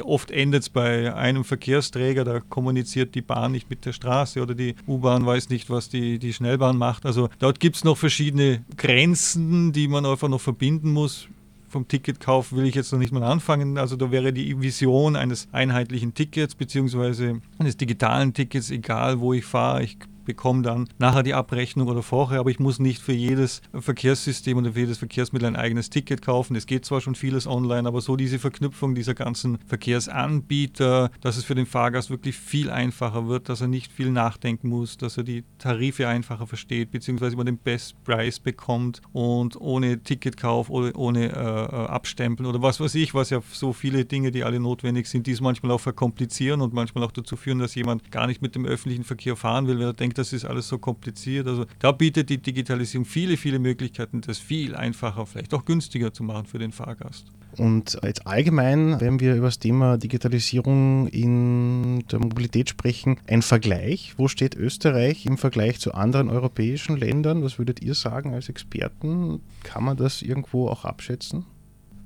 Oft 0.02 0.30
endet 0.30 0.62
es 0.62 0.68
bei 0.68 1.14
einem 1.14 1.44
Verkehrsträger, 1.44 2.24
da 2.24 2.40
kommuniziert 2.40 3.14
die 3.14 3.22
Bahn 3.22 3.52
nicht 3.52 3.70
mit 3.70 3.84
der 3.84 3.92
Straße 3.92 4.40
oder 4.40 4.54
die 4.54 4.74
U-Bahn 4.86 5.24
weiß 5.24 5.48
nicht, 5.50 5.70
was 5.70 5.88
die, 5.88 6.18
die 6.18 6.32
Schnellbahn 6.32 6.76
macht. 6.76 7.06
Also 7.06 7.28
dort 7.38 7.60
gibt 7.60 7.76
es 7.76 7.84
noch 7.84 7.96
verschiedene 7.96 8.64
Grenzen, 8.76 9.72
die 9.72 9.88
man 9.88 10.06
einfach 10.06 10.28
noch 10.28 10.40
verbinden 10.40 10.92
muss 10.92 11.28
vom 11.70 11.86
Ticketkauf 11.86 12.52
will 12.52 12.66
ich 12.66 12.74
jetzt 12.74 12.92
noch 12.92 12.98
nicht 12.98 13.12
mal 13.12 13.22
anfangen. 13.22 13.78
Also 13.78 13.96
da 13.96 14.10
wäre 14.10 14.32
die 14.32 14.60
Vision 14.60 15.16
eines 15.16 15.48
einheitlichen 15.52 16.14
Tickets 16.14 16.54
beziehungsweise 16.54 17.40
eines 17.58 17.76
digitalen 17.76 18.34
Tickets, 18.34 18.70
egal 18.70 19.20
wo 19.20 19.32
ich 19.32 19.44
fahre. 19.44 19.84
Ich 19.84 19.96
bekomme 20.24 20.62
dann 20.62 20.88
nachher 20.98 21.22
die 21.22 21.34
Abrechnung 21.34 21.88
oder 21.88 22.02
vorher, 22.02 22.40
aber 22.40 22.50
ich 22.50 22.58
muss 22.58 22.78
nicht 22.78 23.02
für 23.02 23.12
jedes 23.12 23.62
Verkehrssystem 23.72 24.58
oder 24.58 24.72
für 24.72 24.80
jedes 24.80 24.98
Verkehrsmittel 24.98 25.46
ein 25.46 25.56
eigenes 25.56 25.90
Ticket 25.90 26.22
kaufen. 26.22 26.56
Es 26.56 26.66
geht 26.66 26.84
zwar 26.84 27.00
schon 27.00 27.14
vieles 27.14 27.46
online, 27.46 27.88
aber 27.88 28.00
so 28.00 28.16
diese 28.16 28.38
Verknüpfung 28.38 28.94
dieser 28.94 29.14
ganzen 29.14 29.58
Verkehrsanbieter, 29.66 31.10
dass 31.20 31.36
es 31.36 31.44
für 31.44 31.54
den 31.54 31.66
Fahrgast 31.66 32.10
wirklich 32.10 32.36
viel 32.36 32.70
einfacher 32.70 33.28
wird, 33.28 33.48
dass 33.48 33.60
er 33.60 33.68
nicht 33.68 33.92
viel 33.92 34.10
nachdenken 34.10 34.68
muss, 34.68 34.96
dass 34.96 35.16
er 35.16 35.24
die 35.24 35.44
Tarife 35.58 36.08
einfacher 36.08 36.46
versteht, 36.46 36.90
beziehungsweise 36.90 37.36
man 37.36 37.46
den 37.46 37.58
Best 37.58 38.02
Price 38.04 38.40
bekommt 38.40 39.00
und 39.12 39.60
ohne 39.60 40.02
Ticketkauf 40.02 40.70
oder 40.70 40.96
ohne 40.96 41.28
äh, 41.28 41.30
äh, 41.30 41.86
Abstempeln 41.86 42.48
oder 42.48 42.62
was 42.62 42.80
weiß 42.80 42.94
ich, 42.94 43.14
was 43.14 43.30
ja 43.30 43.40
so 43.52 43.72
viele 43.72 44.04
Dinge, 44.04 44.30
die 44.30 44.44
alle 44.44 44.60
notwendig 44.60 45.06
sind, 45.06 45.26
die 45.26 45.32
es 45.32 45.40
manchmal 45.40 45.72
auch 45.72 45.80
verkomplizieren 45.80 46.60
und 46.60 46.72
manchmal 46.72 47.04
auch 47.04 47.12
dazu 47.12 47.36
führen, 47.36 47.58
dass 47.58 47.74
jemand 47.74 48.10
gar 48.10 48.26
nicht 48.26 48.42
mit 48.42 48.54
dem 48.54 48.64
öffentlichen 48.64 49.04
Verkehr 49.04 49.36
fahren 49.36 49.66
will, 49.66 49.78
weil 49.78 49.86
er 49.86 49.92
denkt, 49.92 50.18
das 50.20 50.32
ist 50.32 50.44
alles 50.44 50.68
so 50.68 50.78
kompliziert. 50.78 51.46
Also 51.48 51.66
da 51.78 51.92
bietet 51.92 52.28
die 52.28 52.38
Digitalisierung 52.38 53.04
viele, 53.04 53.36
viele 53.36 53.58
Möglichkeiten, 53.58 54.20
das 54.20 54.38
viel 54.38 54.76
einfacher, 54.76 55.26
vielleicht 55.26 55.52
auch 55.54 55.64
günstiger 55.64 56.12
zu 56.12 56.22
machen 56.22 56.46
für 56.46 56.58
den 56.58 56.72
Fahrgast. 56.72 57.26
Und 57.56 57.98
jetzt 58.02 58.26
allgemein, 58.26 59.00
wenn 59.00 59.18
wir 59.18 59.34
über 59.34 59.48
das 59.48 59.58
Thema 59.58 59.98
Digitalisierung 59.98 61.08
in 61.08 62.04
der 62.12 62.20
Mobilität 62.20 62.68
sprechen, 62.68 63.18
ein 63.26 63.42
Vergleich. 63.42 64.14
Wo 64.16 64.28
steht 64.28 64.54
Österreich 64.54 65.26
im 65.26 65.36
Vergleich 65.36 65.80
zu 65.80 65.92
anderen 65.92 66.30
europäischen 66.30 66.96
Ländern? 66.96 67.42
Was 67.42 67.58
würdet 67.58 67.82
ihr 67.82 67.94
sagen 67.94 68.34
als 68.34 68.48
Experten? 68.48 69.40
Kann 69.64 69.82
man 69.82 69.96
das 69.96 70.22
irgendwo 70.22 70.68
auch 70.68 70.84
abschätzen? 70.84 71.44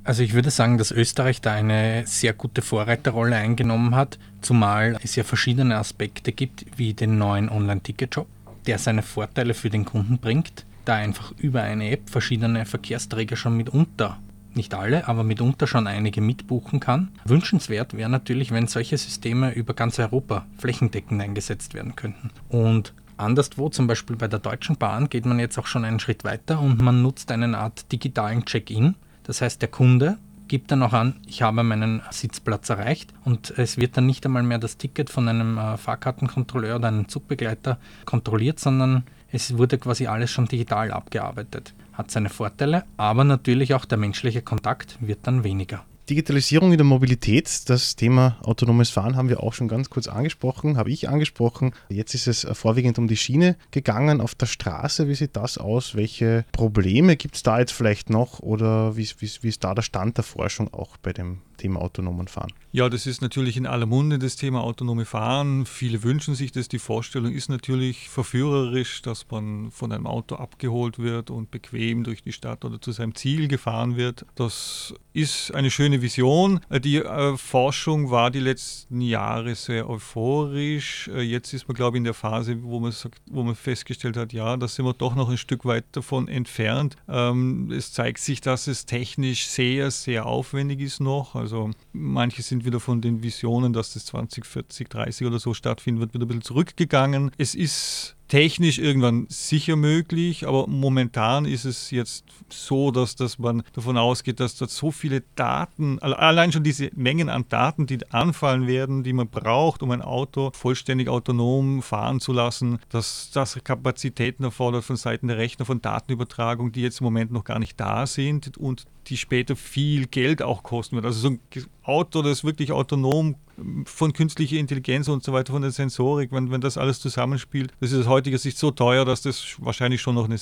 Also 0.04 0.22
ich 0.22 0.34
würde 0.34 0.50
sagen, 0.50 0.76
dass 0.76 0.90
Österreich 0.90 1.40
da 1.40 1.52
eine 1.52 2.06
sehr 2.06 2.34
gute 2.34 2.60
Vorreiterrolle 2.60 3.36
eingenommen 3.36 3.94
hat, 3.94 4.18
zumal 4.42 4.98
es 5.02 5.16
ja 5.16 5.24
verschiedene 5.24 5.78
Aspekte 5.78 6.32
gibt, 6.32 6.66
wie 6.76 6.92
den 6.92 7.16
neuen 7.16 7.48
Online-Ticket-Shop, 7.48 8.28
der 8.66 8.78
seine 8.78 9.02
Vorteile 9.02 9.54
für 9.54 9.70
den 9.70 9.86
Kunden 9.86 10.18
bringt, 10.18 10.66
da 10.84 10.96
einfach 10.96 11.32
über 11.38 11.62
eine 11.62 11.90
App 11.90 12.10
verschiedene 12.10 12.66
Verkehrsträger 12.66 13.36
schon 13.36 13.56
mitunter, 13.56 14.18
nicht 14.52 14.74
alle, 14.74 15.08
aber 15.08 15.24
mitunter 15.24 15.66
schon 15.66 15.86
einige 15.86 16.20
mitbuchen 16.20 16.80
kann. 16.80 17.08
Wünschenswert 17.24 17.96
wäre 17.96 18.10
natürlich, 18.10 18.50
wenn 18.50 18.66
solche 18.66 18.98
Systeme 18.98 19.54
über 19.54 19.72
ganz 19.72 19.98
Europa 19.98 20.44
flächendeckend 20.58 21.22
eingesetzt 21.22 21.72
werden 21.72 21.96
könnten. 21.96 22.30
Und 22.50 22.92
Anderswo, 23.16 23.70
zum 23.70 23.86
Beispiel 23.86 24.16
bei 24.16 24.28
der 24.28 24.40
Deutschen 24.40 24.76
Bahn, 24.76 25.08
geht 25.08 25.24
man 25.24 25.38
jetzt 25.38 25.58
auch 25.58 25.66
schon 25.66 25.84
einen 25.84 26.00
Schritt 26.00 26.24
weiter 26.24 26.60
und 26.60 26.82
man 26.82 27.00
nutzt 27.00 27.30
eine 27.30 27.56
Art 27.56 27.90
digitalen 27.90 28.44
Check-in, 28.44 28.96
das 29.24 29.40
heißt, 29.40 29.60
der 29.60 29.68
Kunde 29.68 30.18
gibt 30.48 30.70
dann 30.70 30.82
auch 30.82 30.92
an, 30.92 31.16
ich 31.26 31.42
habe 31.42 31.62
meinen 31.62 32.02
Sitzplatz 32.10 32.68
erreicht 32.68 33.12
und 33.24 33.58
es 33.58 33.78
wird 33.78 33.96
dann 33.96 34.06
nicht 34.06 34.24
einmal 34.26 34.42
mehr 34.42 34.58
das 34.58 34.76
Ticket 34.76 35.10
von 35.10 35.28
einem 35.28 35.58
äh, 35.58 35.76
Fahrkartenkontrolleur 35.76 36.76
oder 36.76 36.88
einem 36.88 37.08
Zugbegleiter 37.08 37.78
kontrolliert, 38.04 38.60
sondern 38.60 39.04
es 39.32 39.56
wurde 39.58 39.78
quasi 39.78 40.06
alles 40.06 40.30
schon 40.30 40.46
digital 40.46 40.92
abgearbeitet. 40.92 41.74
Hat 41.94 42.10
seine 42.10 42.28
Vorteile, 42.28 42.84
aber 42.96 43.24
natürlich 43.24 43.74
auch 43.74 43.84
der 43.84 43.98
menschliche 43.98 44.42
Kontakt 44.42 44.98
wird 45.00 45.20
dann 45.26 45.44
weniger. 45.44 45.84
Digitalisierung 46.10 46.72
in 46.72 46.76
der 46.76 46.84
Mobilität, 46.84 47.68
das 47.70 47.96
Thema 47.96 48.36
autonomes 48.42 48.90
Fahren 48.90 49.16
haben 49.16 49.30
wir 49.30 49.42
auch 49.42 49.54
schon 49.54 49.68
ganz 49.68 49.88
kurz 49.88 50.06
angesprochen, 50.06 50.76
habe 50.76 50.90
ich 50.90 51.08
angesprochen. 51.08 51.72
Jetzt 51.88 52.14
ist 52.14 52.26
es 52.26 52.46
vorwiegend 52.52 52.98
um 52.98 53.08
die 53.08 53.16
Schiene 53.16 53.56
gegangen. 53.70 54.20
Auf 54.20 54.34
der 54.34 54.46
Straße, 54.46 55.08
wie 55.08 55.14
sieht 55.14 55.34
das 55.34 55.56
aus? 55.56 55.94
Welche 55.94 56.44
Probleme 56.52 57.16
gibt 57.16 57.36
es 57.36 57.42
da 57.42 57.58
jetzt 57.58 57.72
vielleicht 57.72 58.10
noch 58.10 58.40
oder 58.40 58.96
wie, 58.96 59.08
wie, 59.18 59.30
wie 59.40 59.48
ist 59.48 59.64
da 59.64 59.74
der 59.74 59.82
Stand 59.82 60.18
der 60.18 60.24
Forschung 60.24 60.72
auch 60.74 60.98
bei 60.98 61.14
dem 61.14 61.40
Thema 61.56 61.80
autonomen 61.80 62.28
Fahren? 62.28 62.52
Ja, 62.72 62.88
das 62.88 63.06
ist 63.06 63.22
natürlich 63.22 63.56
in 63.56 63.66
aller 63.66 63.86
Munde 63.86 64.18
das 64.18 64.36
Thema 64.36 64.62
autonome 64.62 65.04
Fahren. 65.04 65.64
Viele 65.64 66.02
wünschen 66.02 66.34
sich 66.34 66.50
das. 66.50 66.68
Die 66.68 66.80
Vorstellung 66.80 67.32
ist 67.32 67.48
natürlich 67.48 68.08
verführerisch, 68.08 69.00
dass 69.02 69.26
man 69.30 69.70
von 69.70 69.92
einem 69.92 70.06
Auto 70.06 70.34
abgeholt 70.34 70.98
wird 70.98 71.30
und 71.30 71.50
bequem 71.50 72.02
durch 72.02 72.22
die 72.22 72.32
Stadt 72.32 72.64
oder 72.64 72.80
zu 72.80 72.90
seinem 72.90 73.14
Ziel 73.14 73.46
gefahren 73.46 73.96
wird. 73.96 74.26
Das 74.34 74.92
ist 75.12 75.54
eine 75.54 75.70
schöne 75.70 76.02
Vision. 76.02 76.60
Die 76.70 76.96
äh, 76.96 77.36
Forschung 77.36 78.10
war 78.10 78.32
die 78.32 78.40
letzten 78.40 79.00
Jahre 79.00 79.54
sehr 79.54 79.88
euphorisch. 79.88 81.08
Äh, 81.14 81.22
jetzt 81.22 81.52
ist 81.52 81.68
man, 81.68 81.76
glaube 81.76 81.96
ich, 81.96 82.00
in 82.00 82.04
der 82.04 82.14
Phase, 82.14 82.62
wo 82.64 82.80
man, 82.80 82.90
sagt, 82.90 83.20
wo 83.30 83.44
man 83.44 83.54
festgestellt 83.54 84.16
hat, 84.16 84.32
ja, 84.32 84.56
da 84.56 84.66
sind 84.66 84.84
wir 84.84 84.94
doch 84.94 85.14
noch 85.14 85.30
ein 85.30 85.38
Stück 85.38 85.64
weit 85.64 85.84
davon 85.92 86.26
entfernt. 86.26 86.96
Ähm, 87.08 87.70
es 87.70 87.92
zeigt 87.92 88.18
sich, 88.18 88.40
dass 88.40 88.66
es 88.66 88.86
technisch 88.86 89.46
sehr, 89.46 89.92
sehr 89.92 90.26
aufwendig 90.26 90.80
ist 90.80 91.00
noch. 91.00 91.36
Also 91.44 91.72
manche 91.92 92.40
sind 92.40 92.64
wieder 92.64 92.80
von 92.80 93.02
den 93.02 93.22
Visionen, 93.22 93.74
dass 93.74 93.92
das 93.92 94.06
2040, 94.06 94.88
30 94.88 95.26
oder 95.26 95.38
so 95.38 95.52
stattfinden 95.52 96.00
wird, 96.00 96.14
wieder 96.14 96.24
ein 96.24 96.28
bisschen 96.28 96.40
zurückgegangen. 96.40 97.32
Es 97.36 97.54
ist 97.54 98.16
technisch 98.28 98.78
irgendwann 98.78 99.26
sicher 99.28 99.76
möglich, 99.76 100.46
aber 100.46 100.66
momentan 100.66 101.44
ist 101.44 101.64
es 101.64 101.90
jetzt 101.90 102.24
so, 102.48 102.90
dass, 102.90 103.16
dass 103.16 103.38
man 103.38 103.62
davon 103.72 103.98
ausgeht, 103.98 104.40
dass 104.40 104.56
dort 104.56 104.70
so 104.70 104.90
viele 104.90 105.22
Daten, 105.34 105.98
allein 106.00 106.52
schon 106.52 106.64
diese 106.64 106.90
Mengen 106.94 107.28
an 107.28 107.44
Daten, 107.48 107.86
die 107.86 107.98
anfallen 108.10 108.66
werden, 108.66 109.02
die 109.02 109.12
man 109.12 109.28
braucht, 109.28 109.82
um 109.82 109.90
ein 109.90 110.02
Auto 110.02 110.50
vollständig 110.54 111.08
autonom 111.08 111.82
fahren 111.82 112.20
zu 112.20 112.32
lassen, 112.32 112.78
dass 112.88 113.30
das 113.32 113.58
Kapazitäten 113.62 114.44
erfordert 114.44 114.84
von 114.84 114.96
Seiten 114.96 115.28
der 115.28 115.38
Rechner, 115.38 115.64
von 115.64 115.82
Datenübertragung, 115.82 116.72
die 116.72 116.82
jetzt 116.82 117.00
im 117.00 117.04
Moment 117.04 117.30
noch 117.32 117.44
gar 117.44 117.58
nicht 117.58 117.78
da 117.78 118.06
sind 118.06 118.56
und 118.56 118.84
die 119.08 119.16
später 119.16 119.54
viel 119.54 120.06
Geld 120.06 120.42
auch 120.42 120.62
kosten 120.62 120.96
wird. 120.96 121.04
Also 121.04 121.20
so 121.20 121.28
ein 121.28 121.40
Auto, 121.84 122.22
das 122.22 122.44
wirklich 122.44 122.72
autonom 122.72 123.36
von 123.84 124.12
künstlicher 124.12 124.56
Intelligenz 124.56 125.08
und 125.08 125.22
so 125.22 125.32
weiter, 125.32 125.52
von 125.52 125.62
der 125.62 125.70
Sensorik, 125.70 126.32
wenn, 126.32 126.50
wenn 126.50 126.60
das 126.60 126.76
alles 126.76 127.00
zusammenspielt, 127.00 127.72
das 127.80 127.92
ist 127.92 128.00
aus 128.00 128.08
heutiger 128.08 128.38
Sicht 128.38 128.58
so 128.58 128.70
teuer, 128.70 129.04
dass 129.04 129.22
das 129.22 129.56
wahrscheinlich 129.58 130.00
schon 130.00 130.16
noch 130.16 130.24
eine 130.24 130.38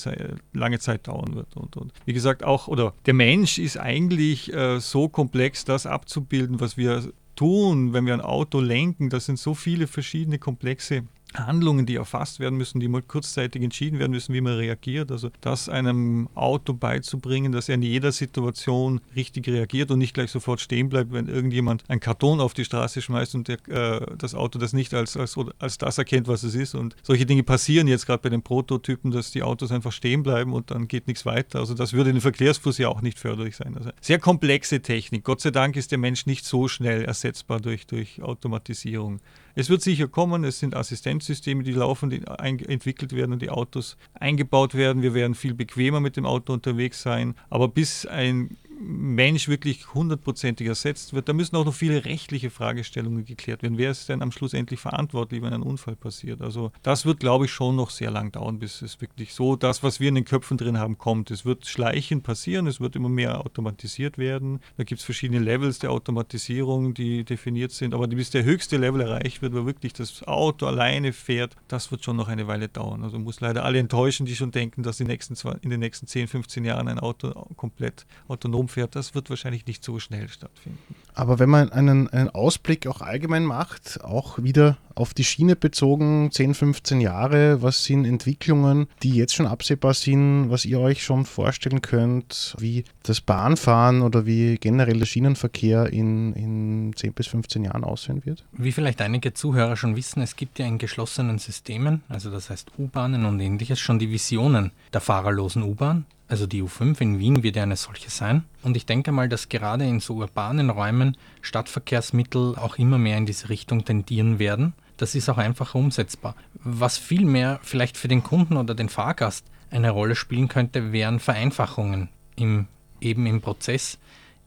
lange 0.53 0.79
Zeit 0.79 1.07
dauern 1.07 1.35
wird. 1.35 1.55
Und, 1.55 1.77
und 1.77 1.93
wie 2.05 2.13
gesagt, 2.13 2.43
auch, 2.43 2.67
oder 2.67 2.93
der 3.05 3.13
Mensch 3.13 3.59
ist 3.59 3.77
eigentlich 3.77 4.51
äh, 4.53 4.79
so 4.79 5.09
komplex, 5.09 5.65
das 5.65 5.85
abzubilden, 5.85 6.59
was 6.59 6.77
wir 6.77 7.03
tun, 7.35 7.93
wenn 7.93 8.05
wir 8.05 8.13
ein 8.13 8.21
Auto 8.21 8.59
lenken. 8.59 9.09
Das 9.09 9.25
sind 9.25 9.39
so 9.39 9.53
viele 9.53 9.87
verschiedene 9.87 10.39
komplexe 10.39 11.03
Handlungen, 11.35 11.85
die 11.85 11.95
erfasst 11.95 12.39
werden 12.39 12.57
müssen, 12.57 12.79
die 12.79 12.87
mal 12.87 13.01
kurzzeitig 13.01 13.61
entschieden 13.61 13.99
werden 13.99 14.11
müssen, 14.11 14.33
wie 14.33 14.41
man 14.41 14.53
reagiert. 14.53 15.11
Also 15.11 15.29
das 15.41 15.69
einem 15.69 16.29
Auto 16.35 16.73
beizubringen, 16.73 17.51
dass 17.51 17.69
er 17.69 17.75
in 17.75 17.81
jeder 17.81 18.11
Situation 18.11 19.01
richtig 19.15 19.47
reagiert 19.47 19.91
und 19.91 19.99
nicht 19.99 20.13
gleich 20.13 20.31
sofort 20.31 20.61
stehen 20.61 20.89
bleibt, 20.89 21.11
wenn 21.11 21.27
irgendjemand 21.27 21.83
einen 21.89 21.99
Karton 21.99 22.39
auf 22.39 22.53
die 22.53 22.65
Straße 22.65 23.01
schmeißt 23.01 23.35
und 23.35 23.47
der, 23.47 23.57
äh, 23.67 24.05
das 24.17 24.35
Auto 24.35 24.59
das 24.59 24.73
nicht 24.73 24.93
als, 24.93 25.17
als, 25.17 25.35
als 25.59 25.77
das 25.77 25.97
erkennt, 25.97 26.27
was 26.27 26.43
es 26.43 26.55
ist. 26.55 26.75
Und 26.75 26.95
solche 27.03 27.25
Dinge 27.25 27.43
passieren 27.43 27.87
jetzt 27.87 28.05
gerade 28.05 28.21
bei 28.21 28.29
den 28.29 28.41
Prototypen, 28.41 29.11
dass 29.11 29.31
die 29.31 29.43
Autos 29.43 29.71
einfach 29.71 29.91
stehen 29.91 30.23
bleiben 30.23 30.53
und 30.53 30.71
dann 30.71 30.87
geht 30.87 31.07
nichts 31.07 31.25
weiter. 31.25 31.59
Also 31.59 31.73
das 31.73 31.93
würde 31.93 32.11
den 32.11 32.21
Verkehrsfluss 32.21 32.77
ja 32.77 32.89
auch 32.89 33.01
nicht 33.01 33.19
förderlich 33.19 33.55
sein. 33.55 33.75
Also 33.77 33.91
sehr 34.01 34.19
komplexe 34.19 34.81
Technik. 34.81 35.23
Gott 35.23 35.41
sei 35.41 35.51
Dank 35.51 35.75
ist 35.75 35.91
der 35.91 35.97
Mensch 35.97 36.25
nicht 36.25 36.45
so 36.45 36.67
schnell 36.67 37.03
ersetzbar 37.03 37.59
durch, 37.59 37.87
durch 37.87 38.21
Automatisierung. 38.21 39.19
Es 39.55 39.69
wird 39.69 39.81
sicher 39.81 40.07
kommen, 40.07 40.43
es 40.43 40.59
sind 40.59 40.75
Assistenzsysteme, 40.75 41.63
die 41.63 41.73
laufen, 41.73 42.09
die 42.09 42.23
entwickelt 42.23 43.13
werden 43.13 43.33
und 43.33 43.41
die 43.41 43.51
Autos 43.51 43.97
eingebaut 44.13 44.73
werden. 44.73 45.03
Wir 45.03 45.13
werden 45.13 45.35
viel 45.35 45.53
bequemer 45.53 45.99
mit 45.99 46.17
dem 46.17 46.25
Auto 46.25 46.53
unterwegs 46.53 47.03
sein. 47.03 47.35
Aber 47.51 47.67
bis 47.67 48.07
ein 48.07 48.57
Mensch 48.83 49.47
wirklich 49.47 49.93
hundertprozentig 49.93 50.67
ersetzt 50.67 51.13
wird. 51.13 51.29
Da 51.29 51.33
müssen 51.33 51.55
auch 51.55 51.65
noch 51.65 51.73
viele 51.73 52.05
rechtliche 52.05 52.49
Fragestellungen 52.49 53.25
geklärt 53.25 53.63
werden. 53.63 53.77
Wer 53.77 53.91
ist 53.91 54.09
denn 54.09 54.21
am 54.21 54.31
Schluss 54.31 54.53
endlich 54.53 54.79
verantwortlich, 54.79 55.41
wenn 55.41 55.53
ein 55.53 55.61
Unfall 55.61 55.95
passiert? 55.95 56.41
Also 56.41 56.71
das 56.81 57.05
wird, 57.05 57.19
glaube 57.19 57.45
ich, 57.45 57.51
schon 57.51 57.75
noch 57.75 57.89
sehr 57.89 58.11
lang 58.11 58.31
dauern, 58.31 58.59
bis 58.59 58.81
es 58.81 58.99
wirklich 58.99 59.33
so 59.33 59.55
das, 59.55 59.83
was 59.83 59.99
wir 59.99 60.09
in 60.09 60.15
den 60.15 60.25
Köpfen 60.25 60.57
drin 60.57 60.77
haben, 60.77 60.97
kommt. 60.97 61.31
Es 61.31 61.45
wird 61.45 61.65
schleichend 61.65 62.23
passieren, 62.23 62.67
es 62.67 62.81
wird 62.81 62.95
immer 62.95 63.09
mehr 63.09 63.39
automatisiert 63.39 64.17
werden. 64.17 64.59
Da 64.77 64.83
gibt 64.83 64.99
es 64.99 65.05
verschiedene 65.05 65.39
Levels 65.39 65.79
der 65.79 65.91
Automatisierung, 65.91 66.93
die 66.93 67.23
definiert 67.23 67.71
sind. 67.71 67.93
Aber 67.93 68.07
bis 68.07 68.31
der 68.31 68.43
höchste 68.43 68.77
Level 68.77 69.01
erreicht 69.01 69.41
wird, 69.41 69.53
wo 69.53 69.65
wirklich 69.65 69.93
das 69.93 70.23
Auto 70.27 70.65
alleine 70.65 71.13
fährt, 71.13 71.55
das 71.67 71.91
wird 71.91 72.03
schon 72.03 72.17
noch 72.17 72.27
eine 72.27 72.47
Weile 72.47 72.67
dauern. 72.67 73.03
Also 73.03 73.17
muss 73.17 73.39
leider 73.39 73.63
alle 73.63 73.79
enttäuschen, 73.79 74.25
die 74.25 74.35
schon 74.35 74.51
denken, 74.51 74.83
dass 74.83 74.99
in 74.99 75.07
den 75.07 75.79
nächsten 75.79 76.07
10, 76.07 76.27
15 76.27 76.65
Jahren 76.65 76.87
ein 76.87 76.99
Auto 76.99 77.31
komplett 77.55 78.05
autonom 78.27 78.67
fährt, 78.73 78.95
das 78.95 79.15
wird 79.15 79.29
wahrscheinlich 79.29 79.65
nicht 79.65 79.83
so 79.83 79.99
schnell 79.99 80.27
stattfinden. 80.27 80.79
Aber 81.15 81.39
wenn 81.39 81.49
man 81.49 81.71
einen, 81.71 82.09
einen 82.09 82.29
Ausblick 82.29 82.87
auch 82.87 83.01
allgemein 83.01 83.45
macht, 83.45 84.03
auch 84.03 84.41
wieder 84.41 84.77
auf 84.95 85.13
die 85.13 85.23
Schiene 85.23 85.55
bezogen, 85.55 86.31
10, 86.31 86.53
15 86.53 87.01
Jahre, 87.01 87.61
was 87.61 87.83
sind 87.83 88.05
Entwicklungen, 88.05 88.87
die 89.01 89.11
jetzt 89.11 89.33
schon 89.33 89.47
absehbar 89.47 89.93
sind, 89.93 90.49
was 90.49 90.65
ihr 90.65 90.79
euch 90.79 91.03
schon 91.03 91.25
vorstellen 91.25 91.81
könnt, 91.81 92.55
wie 92.59 92.83
das 93.03 93.21
Bahnfahren 93.21 94.01
oder 94.01 94.25
wie 94.25 94.57
generell 94.57 94.99
der 94.99 95.05
Schienenverkehr 95.05 95.91
in, 95.91 96.33
in 96.33 96.93
10 96.95 97.13
bis 97.13 97.27
15 97.27 97.63
Jahren 97.63 97.83
aussehen 97.83 98.25
wird? 98.25 98.43
Wie 98.51 98.71
vielleicht 98.71 99.01
einige 99.01 99.33
Zuhörer 99.33 99.75
schon 99.75 99.95
wissen, 99.95 100.21
es 100.21 100.35
gibt 100.35 100.59
ja 100.59 100.65
in 100.65 100.77
geschlossenen 100.77 101.39
Systemen, 101.39 102.03
also 102.09 102.31
das 102.31 102.49
heißt 102.49 102.71
U-Bahnen 102.77 103.25
und 103.25 103.39
ähnliches, 103.39 103.79
schon 103.79 103.99
die 103.99 104.09
Visionen 104.09 104.71
der 104.93 105.01
fahrerlosen 105.01 105.63
U-Bahn. 105.63 106.05
Also 106.33 106.47
die 106.47 106.63
U5 106.63 106.99
in 106.99 107.19
Wien 107.19 107.43
wird 107.43 107.57
ja 107.57 107.61
eine 107.61 107.75
solche 107.75 108.09
sein. 108.09 108.43
Und 108.63 108.75
ich 108.75 108.87
denke 108.87 109.11
mal, 109.11 109.29
dass 109.29 109.49
gerade 109.49 109.85
in 109.85 109.99
so 109.99 110.15
urbanen 110.15 110.71
Räumen 110.71 111.15
Stadtverkehrsmittel 111.41 112.55
auch 112.55 112.79
immer 112.79 112.97
mehr 112.97 113.19
in 113.19 113.27
diese 113.27 113.49
Richtung 113.49 113.85
tendieren 113.85 114.39
werden. 114.39 114.73
Das 114.97 115.13
ist 115.13 115.29
auch 115.29 115.37
einfach 115.37 115.75
umsetzbar. 115.75 116.35
Was 116.55 116.97
viel 116.97 117.23
mehr 117.23 117.59
vielleicht 117.61 117.97
für 117.97 118.07
den 118.07 118.23
Kunden 118.23 118.57
oder 118.57 118.73
den 118.73 118.89
Fahrgast 118.89 119.45
eine 119.69 119.91
Rolle 119.91 120.15
spielen 120.15 120.47
könnte, 120.47 120.91
wären 120.91 121.19
Vereinfachungen 121.19 122.09
im, 122.35 122.67
eben 122.99 123.27
im 123.27 123.39
Prozess, 123.39 123.99